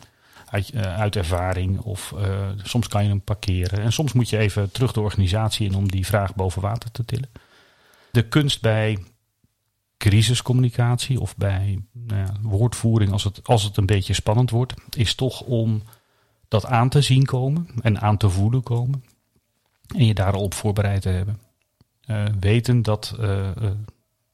[0.47, 2.15] uit, uit ervaring of
[2.63, 3.81] soms kan je hem parkeren.
[3.81, 7.05] En soms moet je even terug de organisatie in om die vraag boven water te
[7.05, 7.29] tillen.
[8.19, 8.99] De kunst bij
[9.97, 15.15] crisiscommunicatie of bij nou ja, woordvoering, als het, als het een beetje spannend wordt, is
[15.15, 15.83] toch om
[16.49, 19.05] dat aan te zien komen en aan te voelen komen.
[19.97, 21.41] En je daarop voorbereid te hebben.
[22.07, 23.71] Uh, weten dat uh, uh,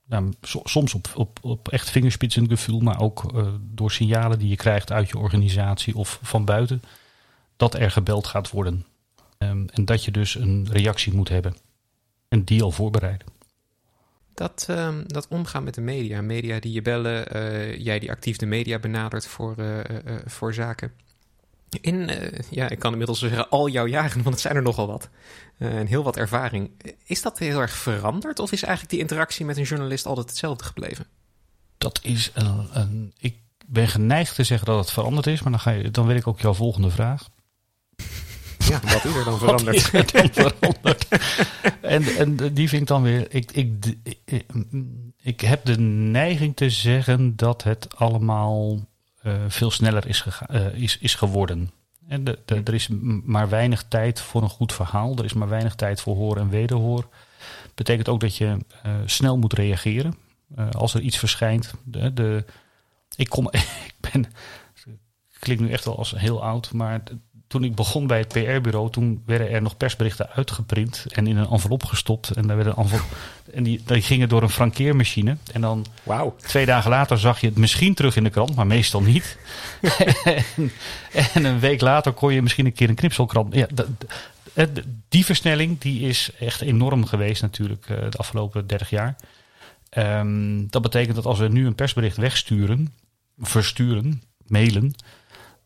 [0.06, 5.08] nou, soms op, op, op echt vingerspitsengevoel, maar ook door signalen die je krijgt uit
[5.08, 6.82] je organisatie of van buiten,
[7.56, 8.86] dat er gebeld gaat worden.
[9.38, 11.56] Um, en dat je dus een reactie moet hebben.
[12.28, 13.33] En die al voorbereiden.
[14.34, 18.46] Dat, um, dat omgaan met de media, media die je bellen, jij die actief de
[18.46, 19.54] media benadert voor,
[20.24, 20.92] voor zaken.
[21.80, 22.10] In,
[22.50, 25.08] ja, ik kan inmiddels zeggen al jouw jaren, want het zijn er nogal wat.
[25.58, 26.70] En heel wat ervaring.
[27.04, 30.64] Is dat heel erg veranderd of is eigenlijk die interactie met een journalist altijd hetzelfde
[30.64, 31.06] gebleven?
[31.78, 35.60] Dat is een, een ik ben geneigd te zeggen dat het veranderd is, maar dan,
[35.60, 37.28] ga je, dan weet ik ook jouw volgende vraag.
[38.58, 39.92] Ja, wat is er dan veranderd?
[39.92, 41.06] dan veranderd?
[41.94, 43.34] en, en die vind ik dan weer.
[43.34, 44.44] Ik, ik, ik,
[45.22, 48.78] ik heb de neiging te zeggen dat het allemaal
[49.22, 51.70] uh, veel sneller is, uh, is, is geworden.
[52.08, 52.88] En de, de, er is
[53.24, 55.16] maar weinig tijd voor een goed verhaal.
[55.16, 57.08] Er is maar weinig tijd voor hoor en wederhoor.
[57.74, 58.44] Betekent ook dat je
[58.86, 60.14] uh, snel moet reageren
[60.70, 61.74] als er iets verschijnt.
[61.84, 62.44] De, de,
[63.16, 63.48] ik, kom,
[63.86, 64.26] ik ben,
[65.38, 67.02] klinkt nu echt wel als heel oud, maar
[67.54, 71.48] toen ik begon bij het PR-bureau, toen werden er nog persberichten uitgeprint en in een
[71.50, 72.30] envelop gestopt.
[72.30, 73.16] En, daar werden envelop,
[73.52, 75.36] en die, die gingen door een frankeermachine.
[75.52, 76.38] En dan wow.
[76.40, 79.38] twee dagen later zag je het misschien terug in de krant, maar meestal niet.
[80.24, 80.70] en,
[81.34, 83.54] en, een week later kon je misschien een keer een knipselkrant.
[83.54, 83.66] Ja,
[85.08, 89.16] die versnelling die is echt enorm geweest natuurlijk eh, de afgelopen 30 jaar.
[89.98, 92.92] Um, dat betekent dat als we nu een persbericht wegsturen,
[93.38, 94.94] versturen, mailen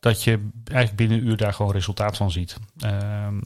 [0.01, 2.57] dat je eigenlijk binnen een uur daar gewoon resultaat van ziet.
[2.79, 3.39] Ehm,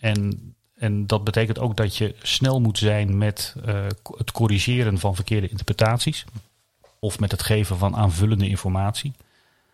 [0.00, 5.14] en, en dat betekent ook dat je snel moet zijn met uh, het corrigeren van
[5.14, 6.24] verkeerde interpretaties.
[6.98, 9.12] Of met het geven van aanvullende informatie.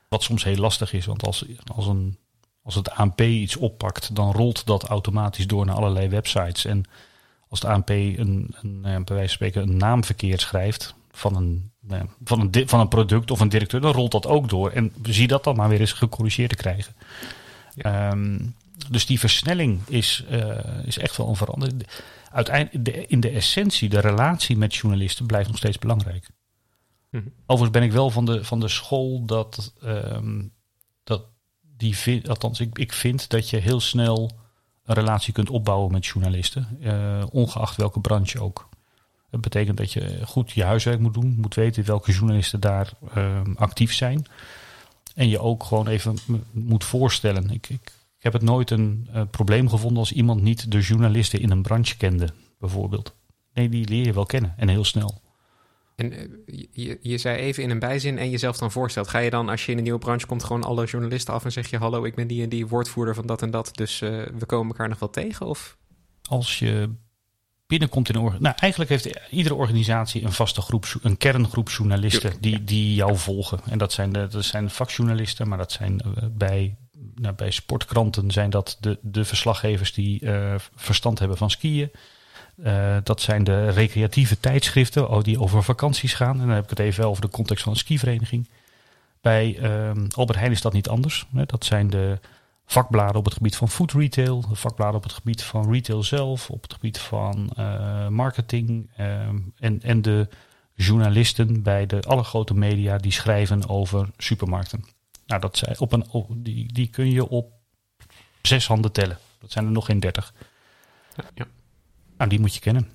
[0.09, 1.45] Wat soms heel lastig is, want als,
[1.75, 2.19] als, een,
[2.63, 6.65] als het ANP iets oppakt, dan rolt dat automatisch door naar allerlei websites.
[6.65, 6.85] En
[7.49, 11.73] als het ANP een, een, bij wijze van spreken een naam verkeerd schrijft van een
[12.25, 14.71] van, een, van een product of een directeur, dan rolt dat ook door.
[14.71, 16.95] En zie dat dan maar weer eens gecorrigeerd te krijgen.
[17.77, 18.39] Ehm,
[18.91, 22.03] dus die versnelling is, uh, is echt wel onveranderd.
[22.31, 26.29] Uiteindelijk, in de essentie, de relatie met journalisten blijft nog steeds belangrijk.
[27.11, 27.23] Mhm.
[27.47, 30.53] Overigens ben ik wel van de, van de school dat, um,
[31.05, 31.23] dat
[31.77, 34.31] die, althans, ik, ik vind dat je heel snel
[34.85, 38.69] een relatie kunt opbouwen met journalisten, uh, ongeacht welke branche ook.
[39.35, 43.53] Dat betekent dat je goed je huiswerk moet doen, moet weten welke journalisten daar ehm,
[43.57, 44.27] actief zijn.
[45.15, 46.19] En je ook gewoon even
[46.53, 47.51] moet voorstellen.
[47.51, 47.81] Ik, ik,
[48.17, 51.63] ik heb het nooit een uh, probleem gevonden als iemand niet de journalisten in een
[51.63, 53.15] branche kende, bijvoorbeeld.
[53.55, 55.23] Nee, die leer je wel kennen en heel snel.
[55.97, 59.09] En uh, je, je zei even in een bijzin en jezelf dan voorstelt.
[59.09, 61.53] Ga je dan als je in een nieuwe branche komt gewoon alle journalisten af en
[61.53, 61.79] zeg je...
[61.79, 64.69] hallo, ik ben die en die woordvoerder van dat en dat, dus uh, we komen
[64.69, 65.47] elkaar nog wel tegen?
[65.47, 65.77] Of?
[66.23, 66.91] Als je
[67.67, 68.53] binnenkomt in een organisatie.
[68.53, 73.61] Nou, eigenlijk heeft iedere organisatie een vaste groep, een kerngroep journalisten die, die jou volgen.
[73.69, 76.77] En dat zijn, de, dat zijn vakjournalisten, maar dat zijn uh, bij,
[77.15, 81.91] nou, bij sportkranten zijn dat de, de verslaggevers die uh, verstand hebben van skiën.
[82.57, 86.41] Uh, dat zijn de recreatieve tijdschriften oh, die over vakanties gaan.
[86.41, 88.49] En dan heb ik het even over de context van een skivereniging.
[89.21, 91.27] Bij ehm, Albert Heijn is dat niet anders.
[91.47, 92.19] Dat zijn de
[92.67, 96.51] vakbladen op het gebied van food retail, de vakbladen op het gebied van retail zelf,
[96.51, 100.29] op het gebied van uh, marketing ehm, en, en de
[100.75, 104.85] journalisten bij de alle grote media die schrijven over supermarkten.
[105.27, 107.53] Nou, dat zijn op een, op, die, die kun je op
[108.43, 109.19] zes handen tellen.
[109.39, 110.35] Dat zijn er nog geen dertig.
[111.35, 111.47] Ja.
[112.17, 112.89] Nou, die moet je kennen.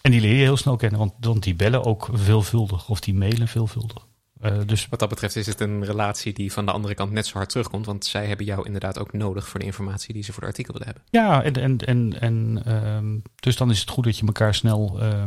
[0.00, 3.14] En die leer je heel snel kennen, want, want die bellen ook veelvuldig of die
[3.14, 4.06] mailen veelvuldig.
[4.42, 4.88] Uh, dus...
[4.88, 7.48] Wat dat betreft is het een relatie die van de andere kant net zo hard
[7.48, 7.86] terugkomt.
[7.86, 10.72] Want zij hebben jou inderdaad ook nodig voor de informatie die ze voor het artikel
[10.72, 11.04] willen hebben.
[11.10, 14.98] Ja, en, en, en, en uh, dus dan is het goed dat je elkaar snel,
[15.02, 15.24] uh,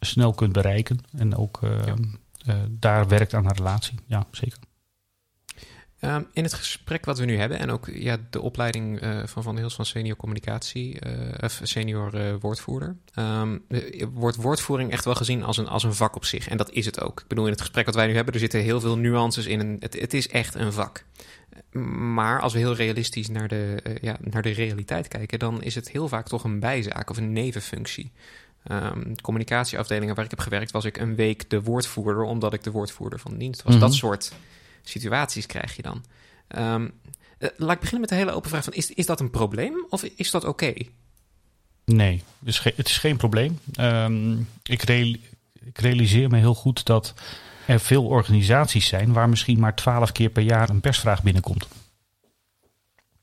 [0.00, 0.98] snel kunt bereiken.
[1.16, 1.94] En ook ja.
[2.44, 3.98] Eh, daar werkt aan een relatie.
[4.06, 4.58] Ja, zeker.
[6.04, 9.42] Um, in het gesprek wat we nu hebben en ook ja, de opleiding uh, van
[9.42, 13.64] Van Hils van senior communicatie, uh, of senior uh, woordvoerder, um,
[14.12, 16.48] wordt woordvoering echt wel gezien als een, als een vak op zich.
[16.48, 17.20] En dat is het ook.
[17.20, 19.60] Ik bedoel, in het gesprek wat wij nu hebben, er zitten heel veel nuances in.
[19.60, 21.04] Een, het, het is echt een vak.
[22.14, 25.90] Maar als we heel realistisch naar de, ja, naar de realiteit kijken, dan is het
[25.90, 28.12] heel vaak toch een bijzaak of een nevenfunctie.
[28.70, 32.70] Um, communicatieafdelingen waar ik heb gewerkt, was ik een week de woordvoerder, omdat ik de
[32.70, 33.74] woordvoerder van dienst was.
[33.74, 33.88] Mm -hmm.
[33.88, 34.32] Dat soort
[34.82, 36.04] situaties krijg je dan.
[36.48, 36.92] Um,
[37.38, 39.86] uh, laat ik beginnen met de hele open vraag van, is, is dat een probleem
[39.88, 40.72] of is dat oké?
[41.84, 43.58] Nee, het is, het is geen probleem.
[43.80, 44.82] Um, ik,
[45.64, 47.14] ik realiseer me heel goed dat
[47.66, 51.68] er veel organisaties zijn waar misschien maar twaalf keer per jaar een persvraag binnenkomt.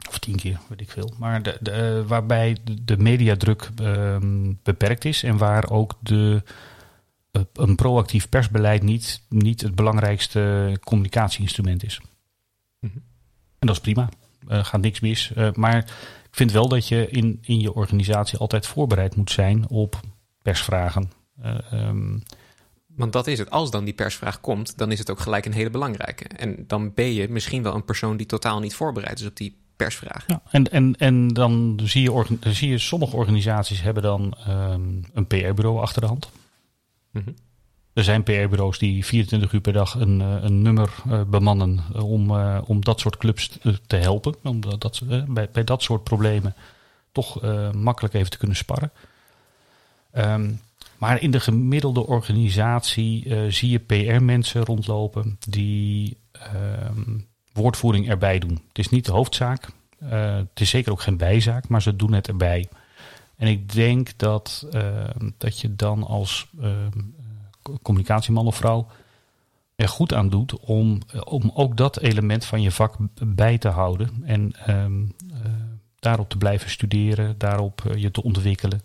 [0.07, 1.13] Of tien keer, weet ik veel.
[1.17, 6.43] Maar de, de, waarbij de mediadruk um, beperkt is en waar ook de,
[7.53, 12.01] een proactief persbeleid niet, niet het belangrijkste communicatieinstrument is.
[12.79, 13.03] Mm -hmm.
[13.59, 14.09] En dat is prima.
[14.47, 15.31] Uh, gaat niks mis.
[15.37, 19.69] Uh, maar ik vind wel dat je in, in je organisatie altijd voorbereid moet zijn
[19.69, 19.99] op
[20.41, 21.11] persvragen.
[21.43, 22.23] Uh, um,
[22.99, 23.49] want dat is het.
[23.49, 26.23] Als dan die persvraag komt, dan is het ook gelijk een hele belangrijke.
[26.23, 29.57] En dan ben je misschien wel een persoon die totaal niet voorbereid is op die
[29.75, 30.23] persvraag.
[30.27, 35.27] Ja, en, en, en dan zie je, zie je sommige organisaties hebben dan um, een
[35.27, 36.29] PR-bureau achter de hand.
[37.11, 37.35] -hmm.
[37.99, 42.61] Er zijn PR-bureaus die 24 uur per dag een, een nummer uh, bemannen om, uh,
[42.65, 44.35] om dat soort clubs te helpen.
[44.43, 46.55] Om dat, uh, bij, bij dat soort problemen
[47.11, 47.41] toch
[47.73, 48.91] makkelijk even te kunnen sparren.
[50.13, 50.59] Um,
[50.97, 56.17] maar in de gemiddelde organisatie zie je PR-mensen rondlopen die
[56.95, 58.61] um, woordvoering erbij doen.
[58.67, 59.67] Het is niet de hoofdzaak.
[59.99, 62.69] het is zeker ook geen bijzaak, maar ze doen het erbij.
[63.39, 64.67] En ik denk dat,
[65.37, 66.49] dat je dan als
[67.81, 68.87] communicatieman of vrouw
[69.75, 74.23] er goed aan doet om, om ook dat element van je vak bij te houden.
[74.23, 75.37] En um, uh,
[75.99, 78.81] daarop te blijven studeren, daarop je te ontwikkelen.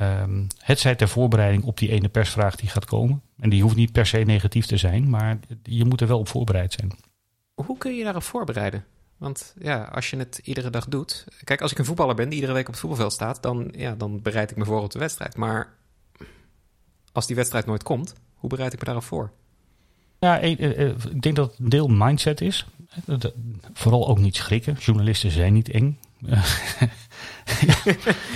[0.00, 3.22] Um, het zij ter voorbereiding op die ene persvraag die gaat komen.
[3.38, 6.28] En die hoeft niet per se negatief te zijn, maar je moet er wel op
[6.28, 6.92] voorbereid zijn.
[7.54, 8.84] Hoe kun je daarop voorbereiden?
[9.22, 11.24] Want ja, als je het iedere dag doet.
[11.44, 13.94] Kijk, als ik een voetballer ben die iedere week op het voetbalveld staat, dan, ja,
[13.94, 15.36] dan bereid ik me voor op de wedstrijd.
[15.36, 15.74] Maar
[17.12, 19.30] als die wedstrijd nooit komt, hoe bereid ik me daarop voor?
[20.18, 22.66] Ja, ik, ik denk dat het een deel mindset is.
[23.72, 24.74] Vooral ook niet schrikken.
[24.74, 25.98] Journalisten zijn niet eng.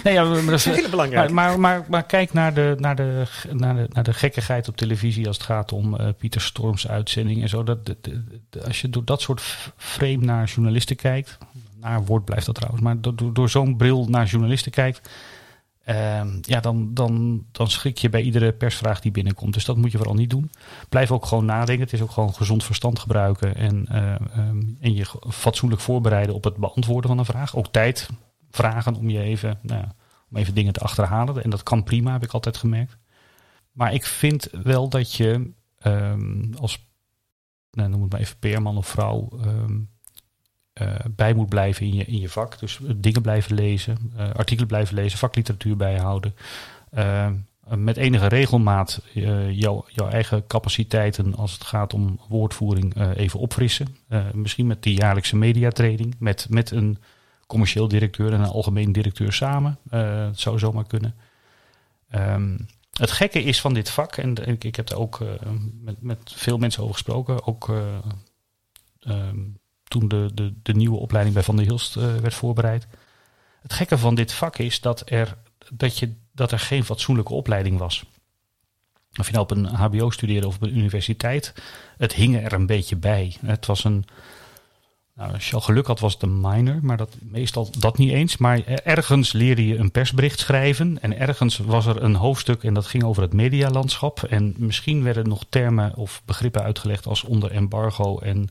[0.05, 1.31] nee, ja, maar dat is heel belangrijk.
[1.31, 3.23] Maar, maar, kijk naar de, naar, de,
[3.53, 7.43] naar, de, naar de gekkigheid op televisie als het gaat om uh, Pieter Storms uitzending
[7.43, 7.63] en zo.
[7.63, 9.41] Dat, de, de, de, als je door dat soort
[9.77, 11.39] frame naar journalisten kijkt,
[11.81, 15.11] naar woord blijft dat trouwens, maar door, door zo'n bril naar journalisten kijkt,
[15.89, 19.55] Uh, ja, dan, dan, dan schrik je bij iedere persvraag die binnenkomt.
[19.55, 20.51] Dus dat moet je vooral niet doen.
[20.89, 21.85] Blijf ook gewoon nadenken.
[21.85, 23.57] Het is ook gewoon gezond verstand gebruiken.
[23.57, 24.15] En, uh,
[24.81, 27.57] en je fatsoenlijk voorbereiden op het beantwoorden van een vraag.
[27.57, 28.09] Ook tijd
[28.51, 29.85] vragen om je even, nou,
[30.31, 31.43] om even dingen te achterhalen.
[31.43, 32.97] En dat kan prima, heb ik altijd gemerkt.
[33.73, 36.89] Maar ik vind wel dat je um, als,
[37.71, 39.29] nou, noem het maar even PR-man of vrouw...
[40.83, 42.59] Uh, bij moet blijven in je, in je vak.
[42.59, 46.35] Dus dingen blijven lezen, uh, artikelen blijven lezen, vakliteratuur bijhouden.
[47.77, 49.03] Met enige regelmaat
[49.51, 53.97] jouw, jouw eigen capaciteiten als het gaat om woordvoering even opfrissen.
[54.33, 56.99] misschien met die jaarlijkse mediatraining, met, met een
[57.47, 59.79] commercieel directeur en een algemeen directeur samen.
[59.91, 61.15] dat zou zomaar kunnen.
[62.15, 65.19] Um, het gekke is van dit vak, en ik, ik heb daar ook
[65.81, 67.69] met, met veel mensen over gesproken, ook
[69.01, 69.59] um,
[69.89, 72.87] toen de, de, de nieuwe opleiding bij Van der Hilst uh, werd voorbereid.
[73.63, 75.37] Het gekke van dit vak is dat er,
[75.73, 78.05] dat je, dat er geen fatsoenlijke opleiding was.
[79.19, 81.55] Of je nou op een HBO studeerde of op een universiteit,
[81.97, 83.37] het hing er een beetje bij.
[83.45, 84.05] Het was een,
[85.15, 88.13] Nou, als je al geluk had, was het een minor, maar dat, meestal dat niet
[88.13, 88.37] eens.
[88.37, 91.03] Maar ergens leerde je een persbericht schrijven.
[91.03, 94.23] En ergens was er een hoofdstuk en dat ging over het medialandschap.
[94.23, 98.49] En misschien werden nog termen of begrippen uitgelegd als onder embargo en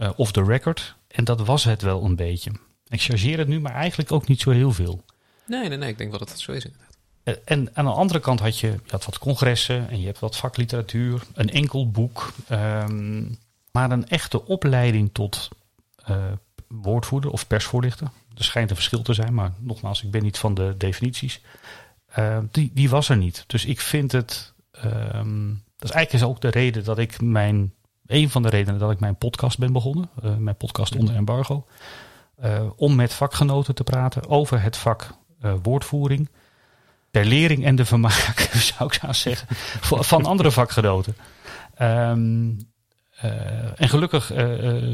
[0.00, 0.96] uh, off the record.
[1.08, 2.50] En dat was het wel een beetje.
[2.88, 5.04] Ik chargeer het nu, maar eigenlijk ook niet zo heel veel.
[5.46, 5.88] Nee, nee, nee.
[5.88, 6.96] Ik denk wel dat het zo is inderdaad.
[7.22, 10.18] Eh, en aan de andere kant had je, je had wat congressen en je hebt
[10.18, 12.32] wat vakliteratuur, een enkel boek.
[12.50, 13.38] Um,
[13.74, 15.48] maar een echte opleiding tot
[16.10, 16.16] uh,
[16.68, 18.08] woordvoerder of persvoorlichter.
[18.36, 21.40] Er schijnt een verschil te zijn, maar nogmaals, ik ben niet van de definities.
[22.18, 23.44] Uh, die, die was er niet.
[23.46, 24.52] Dus ik vind het.
[24.84, 27.74] Um, dat is eigenlijk is ook de reden dat ik mijn.
[28.06, 30.10] Een van de redenen dat ik mijn podcast ben begonnen.
[30.24, 31.66] Uh, mijn podcast onder embargo.
[32.76, 35.10] om met vakgenoten te praten over het vak
[35.62, 36.30] woordvoering.
[37.10, 38.38] Ter lering en de vermaak,
[38.74, 39.46] zou ik zo zeggen.
[40.04, 41.16] van andere vakgenoten.
[41.82, 42.58] Um,
[43.24, 44.32] uh, en gelukkig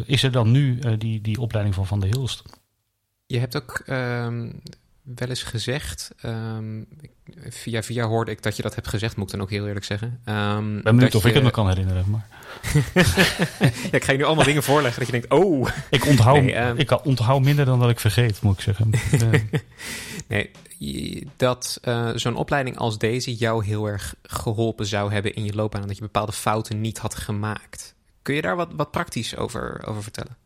[0.06, 2.42] is er dan nu die, die opleiding van Van der Hilst.
[3.26, 4.62] Je hebt ook um,
[5.03, 6.86] wel eens gezegd, um,
[7.48, 9.84] via via hoorde ik dat je dat hebt gezegd, moet ik dan ook heel eerlijk
[9.84, 10.20] zeggen.
[10.24, 11.28] Um, ben benieuwd of je...
[11.28, 12.05] ik het me kan herinneren.
[12.11, 12.26] Maar.
[13.61, 15.68] ja, ik ga je nu allemaal dingen voorleggen dat je denkt, oh.
[15.90, 18.90] Ik onthoud, nee, ik onthoud minder dan dat ik vergeet, moet ik zeggen.
[20.28, 20.51] nee,
[21.36, 25.86] dat uh, zo'n opleiding als deze jou heel erg geholpen zou hebben in je loopbaan.
[25.86, 27.94] Dat je bepaalde fouten niet had gemaakt.
[28.22, 30.36] Kun je daar wat, wat praktisch over, over vertellen?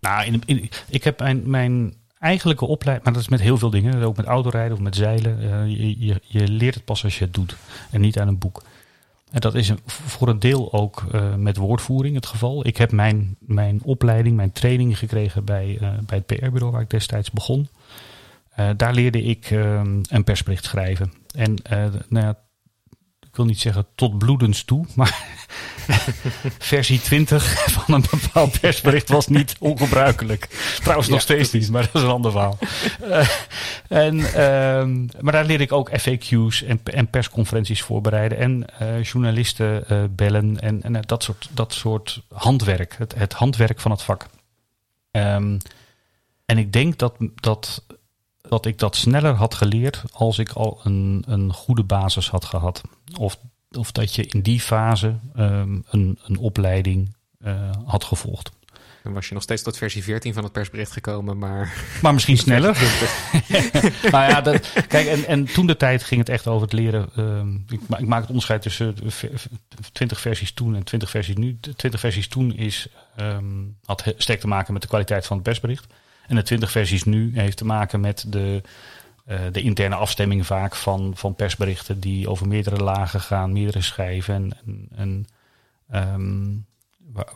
[0.00, 3.70] Nou, in, in, ik heb mijn, mijn eigenlijke opleiding, maar dat is met heel veel
[3.70, 5.42] dingen, ook met autorijden of met zeilen.
[5.42, 7.56] Uh, je, je, leert het pas als je het doet
[7.90, 8.62] en niet aan een boek.
[9.30, 12.66] En dat is voor een deel ook uh, met woordvoering het geval.
[12.66, 16.90] Ik heb mijn, mijn opleiding, mijn training gekregen bij, uh, bij het PR-bureau waar ik
[16.90, 17.68] destijds begon.
[18.76, 21.12] daar leerde ik een persbericht schrijven.
[21.34, 21.56] En
[22.08, 22.36] nou ja,
[23.32, 25.24] ik wil niet zeggen tot bloedens toe, maar
[26.58, 30.48] versie 20 van een bepaald persbericht was niet ongebruikelijk.
[30.82, 32.58] Trouwens nog steeds niet, maar dat is een ander verhaal.
[33.02, 33.28] Uh,
[33.88, 39.84] en, uh, maar daar leer ik ook FAQ's en, en persconferenties voorbereiden en uh, journalisten
[39.90, 44.26] uh, bellen en, en dat, soort, dat soort handwerk, het, het handwerk van het vak.
[45.10, 45.58] Um,
[46.44, 47.84] en ik denk dat, dat
[48.52, 52.80] dat ik dat sneller had geleerd als ik al een, een goede basis had gehad.
[53.18, 53.38] Of,
[53.70, 58.50] of dat je in die fase um, een, een opleiding uh, had gevolgd.
[59.02, 61.74] Dan was je nog steeds tot versie 14 van het persbericht gekomen, maar...
[62.02, 62.76] Maar misschien sneller.
[64.12, 67.08] nou ja, dat, kijk, en, en toen de tijd ging het echt over het leren.
[67.16, 68.94] Uh, ik, ik, maak het onderscheid tussen
[69.92, 71.56] 20 versies toen en 20 versies nu.
[71.60, 72.88] De 20 versies toen is,
[73.20, 75.86] um, had sterk te maken met de kwaliteit van het persbericht.
[76.26, 78.62] En de 20 versies nu heeft te maken met de,
[79.26, 84.34] uh, de interne afstemming vaak van, van persberichten die over meerdere lagen gaan, meerdere schijven.
[84.34, 85.26] En, en,
[85.88, 86.66] en um,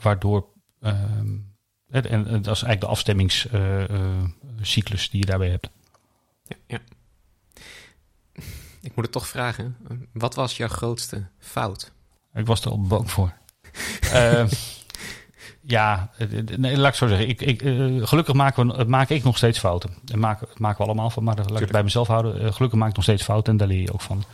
[0.00, 0.46] waardoor.
[0.80, 1.54] Um,
[1.90, 5.70] en, en, dat is eigenlijk de afstemmingscyclus uh, uh, die je daarbij hebt.
[6.44, 6.78] Ja, ja.
[8.80, 9.76] Ik moet het toch vragen.
[10.12, 11.92] Wat was jouw grootste fout?
[12.34, 13.32] Ik was er al bang voor.
[15.66, 16.10] Ja,
[16.56, 17.28] nee, laat ik zo zeggen.
[17.28, 19.90] Ik, ik, uh, gelukkig maken we, maak ik nog steeds fouten.
[20.12, 22.42] En maken, maken we allemaal van, maar laat ik het bij mezelf houden.
[22.42, 24.24] Uh, gelukkig maak ik nog steeds fouten en daar leer je ook van.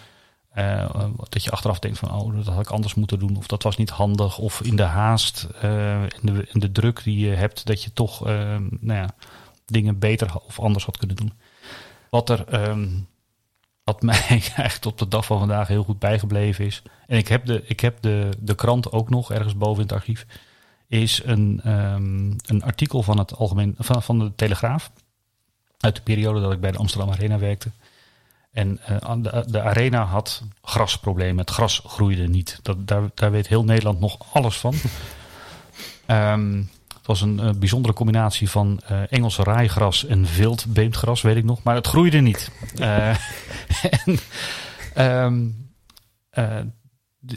[0.55, 3.37] Uh, dat je achteraf denkt van, oh, dat had ik anders moeten doen.
[3.37, 4.39] Of dat was niet handig.
[4.39, 8.24] Of in de haast, in, de, in de druk die je hebt, dat je toch
[8.24, 9.14] nou ja,
[9.66, 11.33] dingen beter of anders had kunnen doen.
[12.11, 13.09] Wat er, um,
[13.85, 16.83] wat mij eigenlijk tot de dag van vandaag heel goed bijgebleven is.
[17.07, 19.93] En ik heb de, ik heb de, de krant ook nog ergens boven in het
[19.93, 20.26] archief
[20.93, 24.90] is een, um, een artikel van, het algemeen, van, van de Telegraaf.
[25.78, 27.70] Uit de periode dat ik bij de Amsterdam Arena werkte.
[28.51, 31.38] En uh, de, de, arena had grasproblemen.
[31.38, 32.59] Het gras groeide niet.
[32.62, 34.74] Dat, daar, daar weet heel Nederland nog alles van.
[36.07, 36.59] um,
[36.99, 41.45] het was een, een, bijzondere combinatie van uh, Engelse raaigras en wild beemdgras, weet ik
[41.45, 41.62] nog.
[41.62, 42.51] Maar het groeide niet.
[44.95, 45.70] En, um,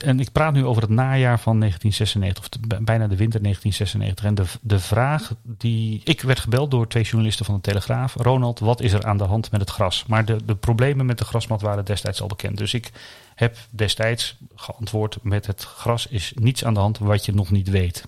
[0.04, 4.26] en ik praat nu over het najaar van 1996, of bijna de winter 1996.
[4.26, 6.02] En de, de vraag die.
[6.04, 8.16] Ik werd gebeld door twee journalisten van de Telegraaf.
[8.16, 10.06] Ronald, wat is er aan de hand met het gras?
[10.08, 12.58] Maar de, de problemen met de grasmat waren destijds al bekend.
[12.58, 12.92] Dus ik
[13.36, 17.70] heb destijds geantwoord: met het gras is niets aan de hand wat je nog niet
[17.70, 18.04] weet.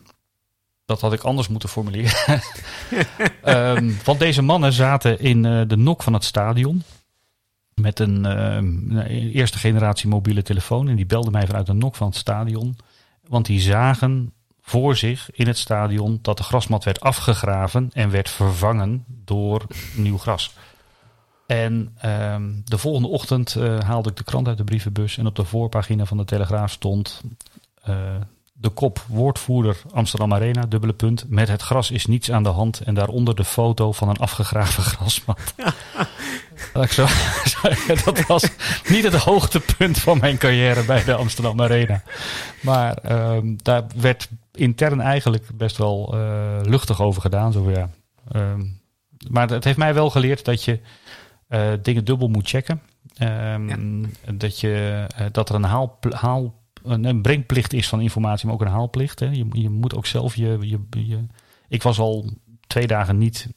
[0.86, 2.42] Dat had ik anders moeten formuleren.
[3.46, 6.84] um, want deze mannen zaten in uh, de nok van het stadion
[7.82, 10.88] met een uh, eerste generatie mobiele telefoon.
[10.88, 12.78] En die belde mij vanuit een nok van het stadion.
[13.28, 18.30] Want die zagen voor zich in het stadion dat de grasmat werd afgegraven en werd
[18.30, 19.66] vervangen door
[19.96, 20.54] nieuw gras.
[21.46, 25.36] En uh, de volgende ochtend uh, haalde ik de krant uit de brievenbus en op
[25.36, 27.22] de voorpagina van de Telegraaf stond
[27.90, 27.96] uh,
[28.54, 31.30] de kop woordvoerder Amsterdam Arena, dubbele punt.
[31.30, 32.80] Met het gras is niets aan de hand.
[32.80, 35.54] En daaronder de foto van een afgegraven grasmat.
[36.74, 37.06] Dat, ik zo,
[38.06, 38.50] dat was
[38.88, 42.04] niet het hoogtepunt van mijn carrière bij de Amsterdam Arena.
[42.62, 47.52] Maar ehm, daar werd intern eigenlijk best wel eh, luchtig over gedaan.
[47.52, 47.90] Zo, ja.
[48.32, 48.66] Ehm,
[49.30, 50.80] maar het heeft mij wel geleerd dat je
[51.48, 52.82] eh, dingen dubbel moet checken.
[53.18, 58.56] Ehm, dat, je, eh, dat er een haal, haal een, brengplicht is van informatie, maar
[58.56, 59.20] ook een haalplicht.
[59.20, 59.26] Hè.
[59.26, 61.26] Je, je moet ook zelf je, je, je,
[61.68, 62.30] Ik was al
[62.68, 63.48] twee dagen niet.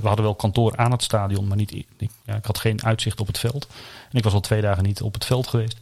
[0.00, 1.74] We hadden wel kantoor aan het stadion, maar niet.
[1.74, 3.68] Ik, ja, ik had geen uitzicht op het veld.
[4.10, 5.78] En ik was al twee dagen niet op het veld geweest.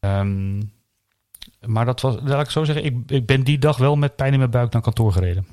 [0.00, 0.72] Um,
[1.60, 4.32] maar dat was, laat ik zo zeggen, ik, ik ben die dag wel met pijn
[4.32, 5.46] in mijn buik naar kantoor gereden.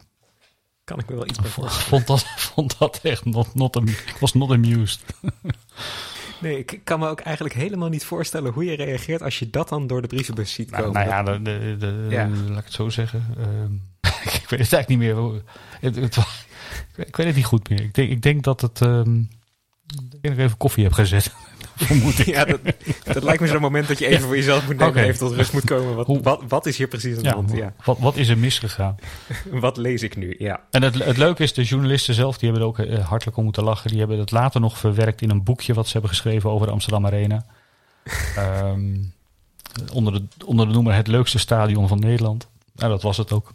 [0.84, 1.88] Kan ik me wel iets bij voorstellen.
[1.88, 5.04] Vond dat, vond dat echt not, not, ik was not amused.
[6.42, 9.70] Nee, ik kan me ook eigenlijk helemaal niet voorstellen hoe je reageert als je dat
[9.70, 11.08] dan door de brievenbus ziet nou, komen.
[11.08, 13.26] Nou, ja, de, de, de, ja, laat ik het zo zeggen.
[13.38, 13.46] Uh,
[14.42, 15.42] ik weet het eigenlijk niet meer.
[15.80, 16.18] Het, het,
[16.96, 17.82] ik weet het niet goed meer.
[17.82, 18.82] Ik denk, ik denk dat het.
[18.82, 19.30] Um,
[20.12, 21.34] ik denk even koffie heb gezet.
[21.76, 22.26] Vermoed ik.
[22.26, 22.60] Ja, dat,
[23.04, 24.82] dat, lijkt me zo'n moment dat je even voor jezelf moet.
[24.82, 25.04] Okay.
[25.04, 25.96] Even tot rust moet komen.
[25.96, 27.52] Wat, wat, wat is hier precies aan de hand?
[27.52, 27.74] Ja.
[27.86, 28.96] Wat, wat is er misgegaan?
[29.52, 30.36] wat lees ik nu?
[30.38, 30.60] Ja.
[30.72, 33.44] En het, het leuke is, de journalisten zelf, die hebben er ook uh, hartelijk om
[33.44, 33.90] moeten lachen.
[33.90, 36.74] Die hebben het later nog verwerkt in een boekje wat ze hebben geschreven over de
[36.74, 37.46] Amsterdam Arena.
[38.38, 39.14] um,
[39.94, 42.48] onder, de, onder de noemer Het leukste stadion van Nederland.
[42.76, 43.54] Nou, dat was het ook.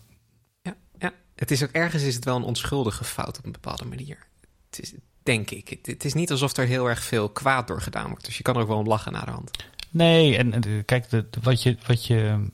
[1.34, 4.26] Het is ook ergens is het wel een onschuldige fout op een bepaalde manier.
[4.70, 5.78] Het is, Denk ik.
[5.82, 8.24] Het, is niet alsof er heel erg veel kwaad door gedaan wordt.
[8.24, 9.50] Dus je kan er ook wel om lachen naar de hand.
[9.90, 11.06] Nee, en, en kijk,
[11.42, 12.48] wat, je, wat, je,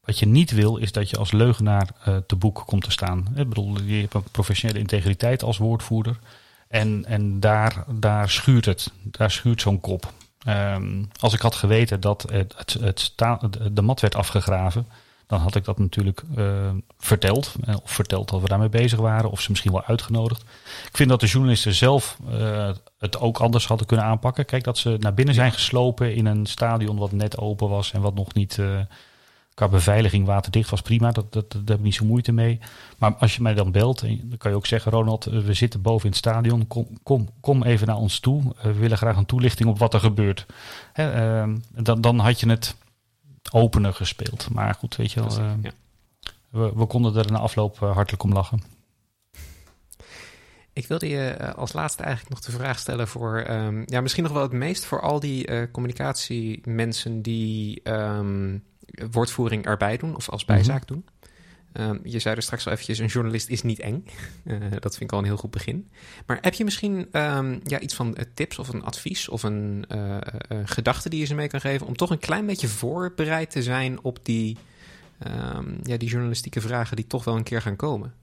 [0.00, 3.26] wat je niet wil, is dat je als leugenaar uh, te boek komt te staan.
[3.36, 6.18] Ik bedoel, je hebt een professionele integriteit als woordvoerder.
[6.68, 8.92] En, en daar, daar schuurt het.
[9.02, 10.12] Daar schuurt zo'n kop.
[10.48, 13.12] Um, als ik had geweten dat het, het,
[13.72, 14.86] de mat werd afgegraven,
[15.26, 17.54] dan had ik dat natuurlijk uh, verteld.
[17.64, 19.30] Eh, of verteld dat we daarmee bezig waren.
[19.30, 20.42] Of ze misschien wel uitgenodigd.
[20.88, 24.44] Ik vind dat de journalisten zelf uh, het ook anders hadden kunnen aanpakken.
[24.44, 27.92] Kijk, dat ze naar binnen zijn geslopen in een stadion wat net open was.
[27.92, 28.58] En wat nog niet
[29.54, 30.82] qua beveiliging waterdicht was.
[30.82, 32.58] Prima, dat, dat, daar heb ik niet zo moeite mee.
[32.98, 34.92] Maar als je mij dan belt, dan kan je ook zeggen...
[34.92, 36.66] Ronald, we zitten boven in het stadion.
[37.02, 38.42] Kom, kom, even naar ons toe.
[38.62, 40.46] we willen graag een toelichting op wat er gebeurt.
[40.92, 41.44] Hè,
[41.74, 42.76] dan, dan had je het
[43.50, 44.50] opener gespeeld.
[44.50, 45.38] Maar goed, weet je wel.
[45.38, 45.70] Uh, ja.
[46.50, 48.62] we, we, konden er na afloop uh, hartelijk om lachen.
[50.72, 54.22] Ik wilde je uh, als laatste eigenlijk nog de vraag stellen voor, um, ja, misschien
[54.22, 58.64] nog wel het meest voor al die communicatiemensen die um,
[59.10, 61.04] woordvoering erbij doen of als bijzaak mm -hmm.
[61.04, 61.21] doen.
[61.72, 64.04] Um, je zei er straks al eventjes, een journalist is niet eng.
[64.44, 65.90] Uh, dat vind ik al een heel goed begin.
[66.26, 69.84] Maar heb je misschien um, ja, iets van uh, tips of een advies of een
[69.94, 70.16] uh,
[70.64, 71.86] gedachte die je ze mee kan geven...
[71.86, 74.56] om toch een klein beetje voorbereid te zijn op die,
[75.26, 78.14] um, ja, die journalistieke vragen die toch wel een keer gaan komen?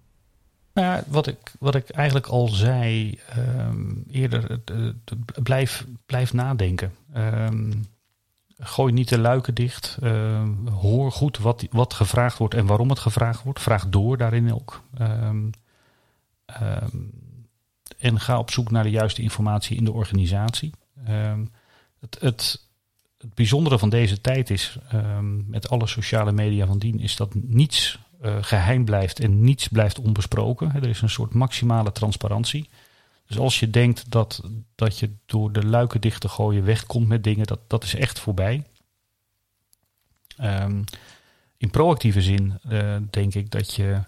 [0.74, 3.20] Nou, wat ik, wat ik eigenlijk al zei
[4.12, 4.60] eerder,
[5.43, 6.91] blijf, blijf nadenken
[8.60, 9.97] gooi niet de luiken dicht.
[10.03, 13.62] Uh, hoor goed wat, wat gevraagd wordt en waarom het gevraagd wordt.
[13.62, 14.84] Vraag door daarin ook.
[15.01, 15.49] Um,
[16.62, 17.12] um,
[17.97, 20.72] en ga op zoek naar de juiste informatie in de organisatie.
[21.10, 21.51] Um,
[21.99, 22.68] het, het,
[23.18, 24.78] het bijzondere van deze tijd is,
[25.45, 29.99] met alle sociale media van dien, is dat niets uh, geheim blijft en niets blijft
[29.99, 30.76] onbesproken.
[30.76, 32.70] Er is een soort maximale transparantie.
[33.30, 34.43] Dus als je denkt dat,
[34.75, 38.19] dat je door de luiken dicht te gooien wegkomt met dingen, dat, dat is echt
[38.19, 38.63] voorbij.
[40.41, 40.84] Um,
[41.57, 44.03] in proactieve zin uh, denk ik dat je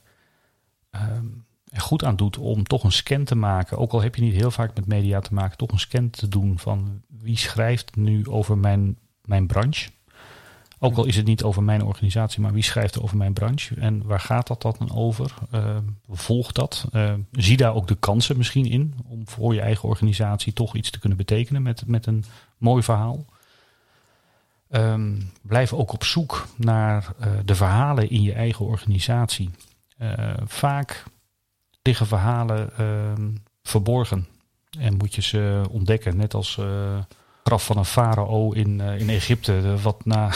[0.91, 3.78] um, er goed aan doet om toch een scan te maken.
[3.78, 6.28] Ook al heb je niet heel vaak met media te maken, toch een scan te
[6.28, 9.89] doen van wie schrijft nu over mijn, mijn branche.
[10.84, 13.75] Ook al is het niet over mijn organisatie, maar wie schrijft er over mijn branche
[13.75, 15.34] en waar gaat dat dan over?
[15.53, 15.77] Uh,
[16.09, 16.88] volg dat.
[16.93, 20.89] Uh, zie daar ook de kansen misschien in om voor je eigen organisatie toch iets
[20.89, 22.23] te kunnen betekenen met, met een
[22.57, 23.25] mooi verhaal.
[24.69, 29.49] Um, blijf ook op zoek naar uh, de verhalen in je eigen organisatie.
[30.45, 31.03] vaak
[31.82, 33.29] liggen verhalen ehm,
[33.63, 34.27] verborgen
[34.79, 36.59] en moet je ze ontdekken, net als
[37.43, 40.32] graf van een farao in, in Egypte, wat na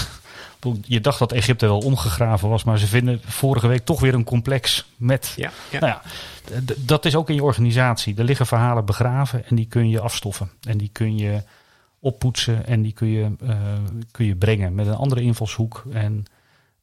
[0.82, 4.24] je dacht dat Egypte wel omgegraven was, maar ze vinden vorige week toch weer een
[4.24, 5.34] complex met.
[5.36, 5.80] Ja, ja.
[5.80, 6.02] Nou ja,
[6.78, 8.16] dat is ook in je organisatie.
[8.18, 10.52] Er liggen verhalen begraven en die kun je afstoffen.
[10.62, 11.44] En die kun je
[12.00, 13.58] oppoetsen en die kun je, uh,
[14.12, 15.84] kun je brengen met een andere invalshoek.
[15.92, 16.26] En,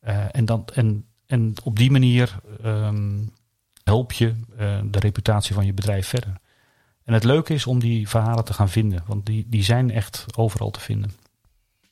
[0.04, 3.32] uh, en, dan, en, en op die manier um,
[3.84, 4.26] help je
[4.60, 6.40] uh, de reputatie van je bedrijf verder.
[7.04, 10.26] En het leuke is om die verhalen te gaan vinden, want die, die zijn echt
[10.36, 11.12] overal te vinden.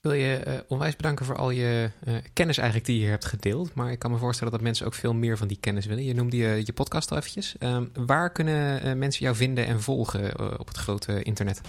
[0.01, 3.74] Wil je uh, onwijs bedanken voor al je uh, kennis eigenlijk die je hebt gedeeld.
[3.74, 6.05] Maar ik kan me voorstellen dat mensen ook veel meer van die kennis willen.
[6.05, 7.55] Je noemde je, je podcast al eventjes.
[7.59, 11.61] Um, waar kunnen uh, mensen jou vinden en volgen op het grote internet?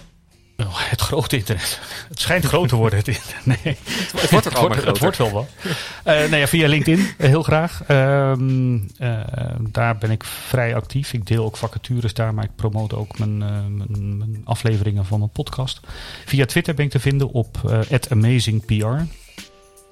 [0.66, 1.80] Oh, het grote internet.
[2.08, 3.64] Het schijnt groot te worden, het internet.
[3.64, 3.76] Nee.
[4.16, 5.48] Het wordt ook allemaal het, het wordt wel wat.
[5.64, 5.72] Uh,
[6.04, 7.82] nee, ja, via LinkedIn, heel graag.
[7.88, 8.32] Uh,
[8.98, 9.20] uh,
[9.60, 11.12] daar ben ik vrij actief.
[11.12, 15.30] Ik deel ook vacatures daar, maar ik promote ook mijn, mijn, mijn afleveringen van mijn
[15.30, 15.80] podcast.
[16.26, 17.56] Via Twitter ben ik te vinden op
[18.08, 19.04] @amazingpr.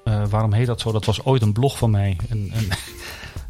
[0.03, 0.91] waarom heet dat zo?
[0.91, 2.17] Dat was ooit een blog van mij.
[2.29, 2.67] En, en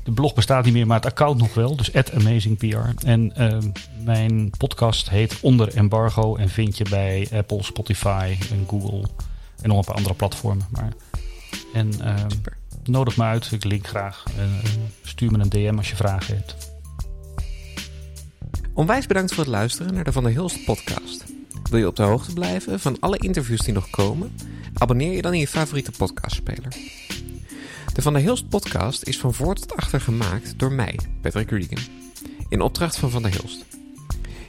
[0.04, 1.76] de blog bestaat niet meer, maar het account nog wel.
[1.76, 3.06] Dus AmazingPR.
[3.06, 3.58] En uh,
[4.04, 6.36] mijn podcast heet Onder Embargo.
[6.36, 9.08] En vind je bij Apple, Spotify en Google.
[9.62, 10.68] En nog een paar andere platformen.
[10.70, 10.94] Maar,
[11.74, 12.16] en uh,
[12.84, 13.52] nodig me uit.
[13.52, 14.24] Ik link graag.
[14.38, 14.44] Uh,
[15.04, 16.72] stuur me een DM als je vragen hebt.
[18.74, 21.24] Onwijs bedankt voor het luisteren naar de Van der Hilst podcast.
[21.70, 24.36] Wil je op de hoogte blijven van alle interviews die nog komen?
[24.74, 26.76] Abonneer je dan in je favoriete podcastspeler.
[27.94, 31.84] De Van der Hilst podcast is van voor tot achter gemaakt door mij, Patrick Regan,
[32.50, 33.66] in opdracht van Van der Hilst.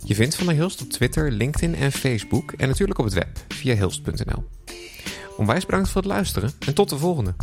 [0.05, 3.45] Je vindt Van der Hilst op Twitter, LinkedIn en Facebook en natuurlijk op het web
[3.49, 4.45] via hilst.nl.
[5.37, 7.35] Onwijs bedankt voor het luisteren en tot de volgende.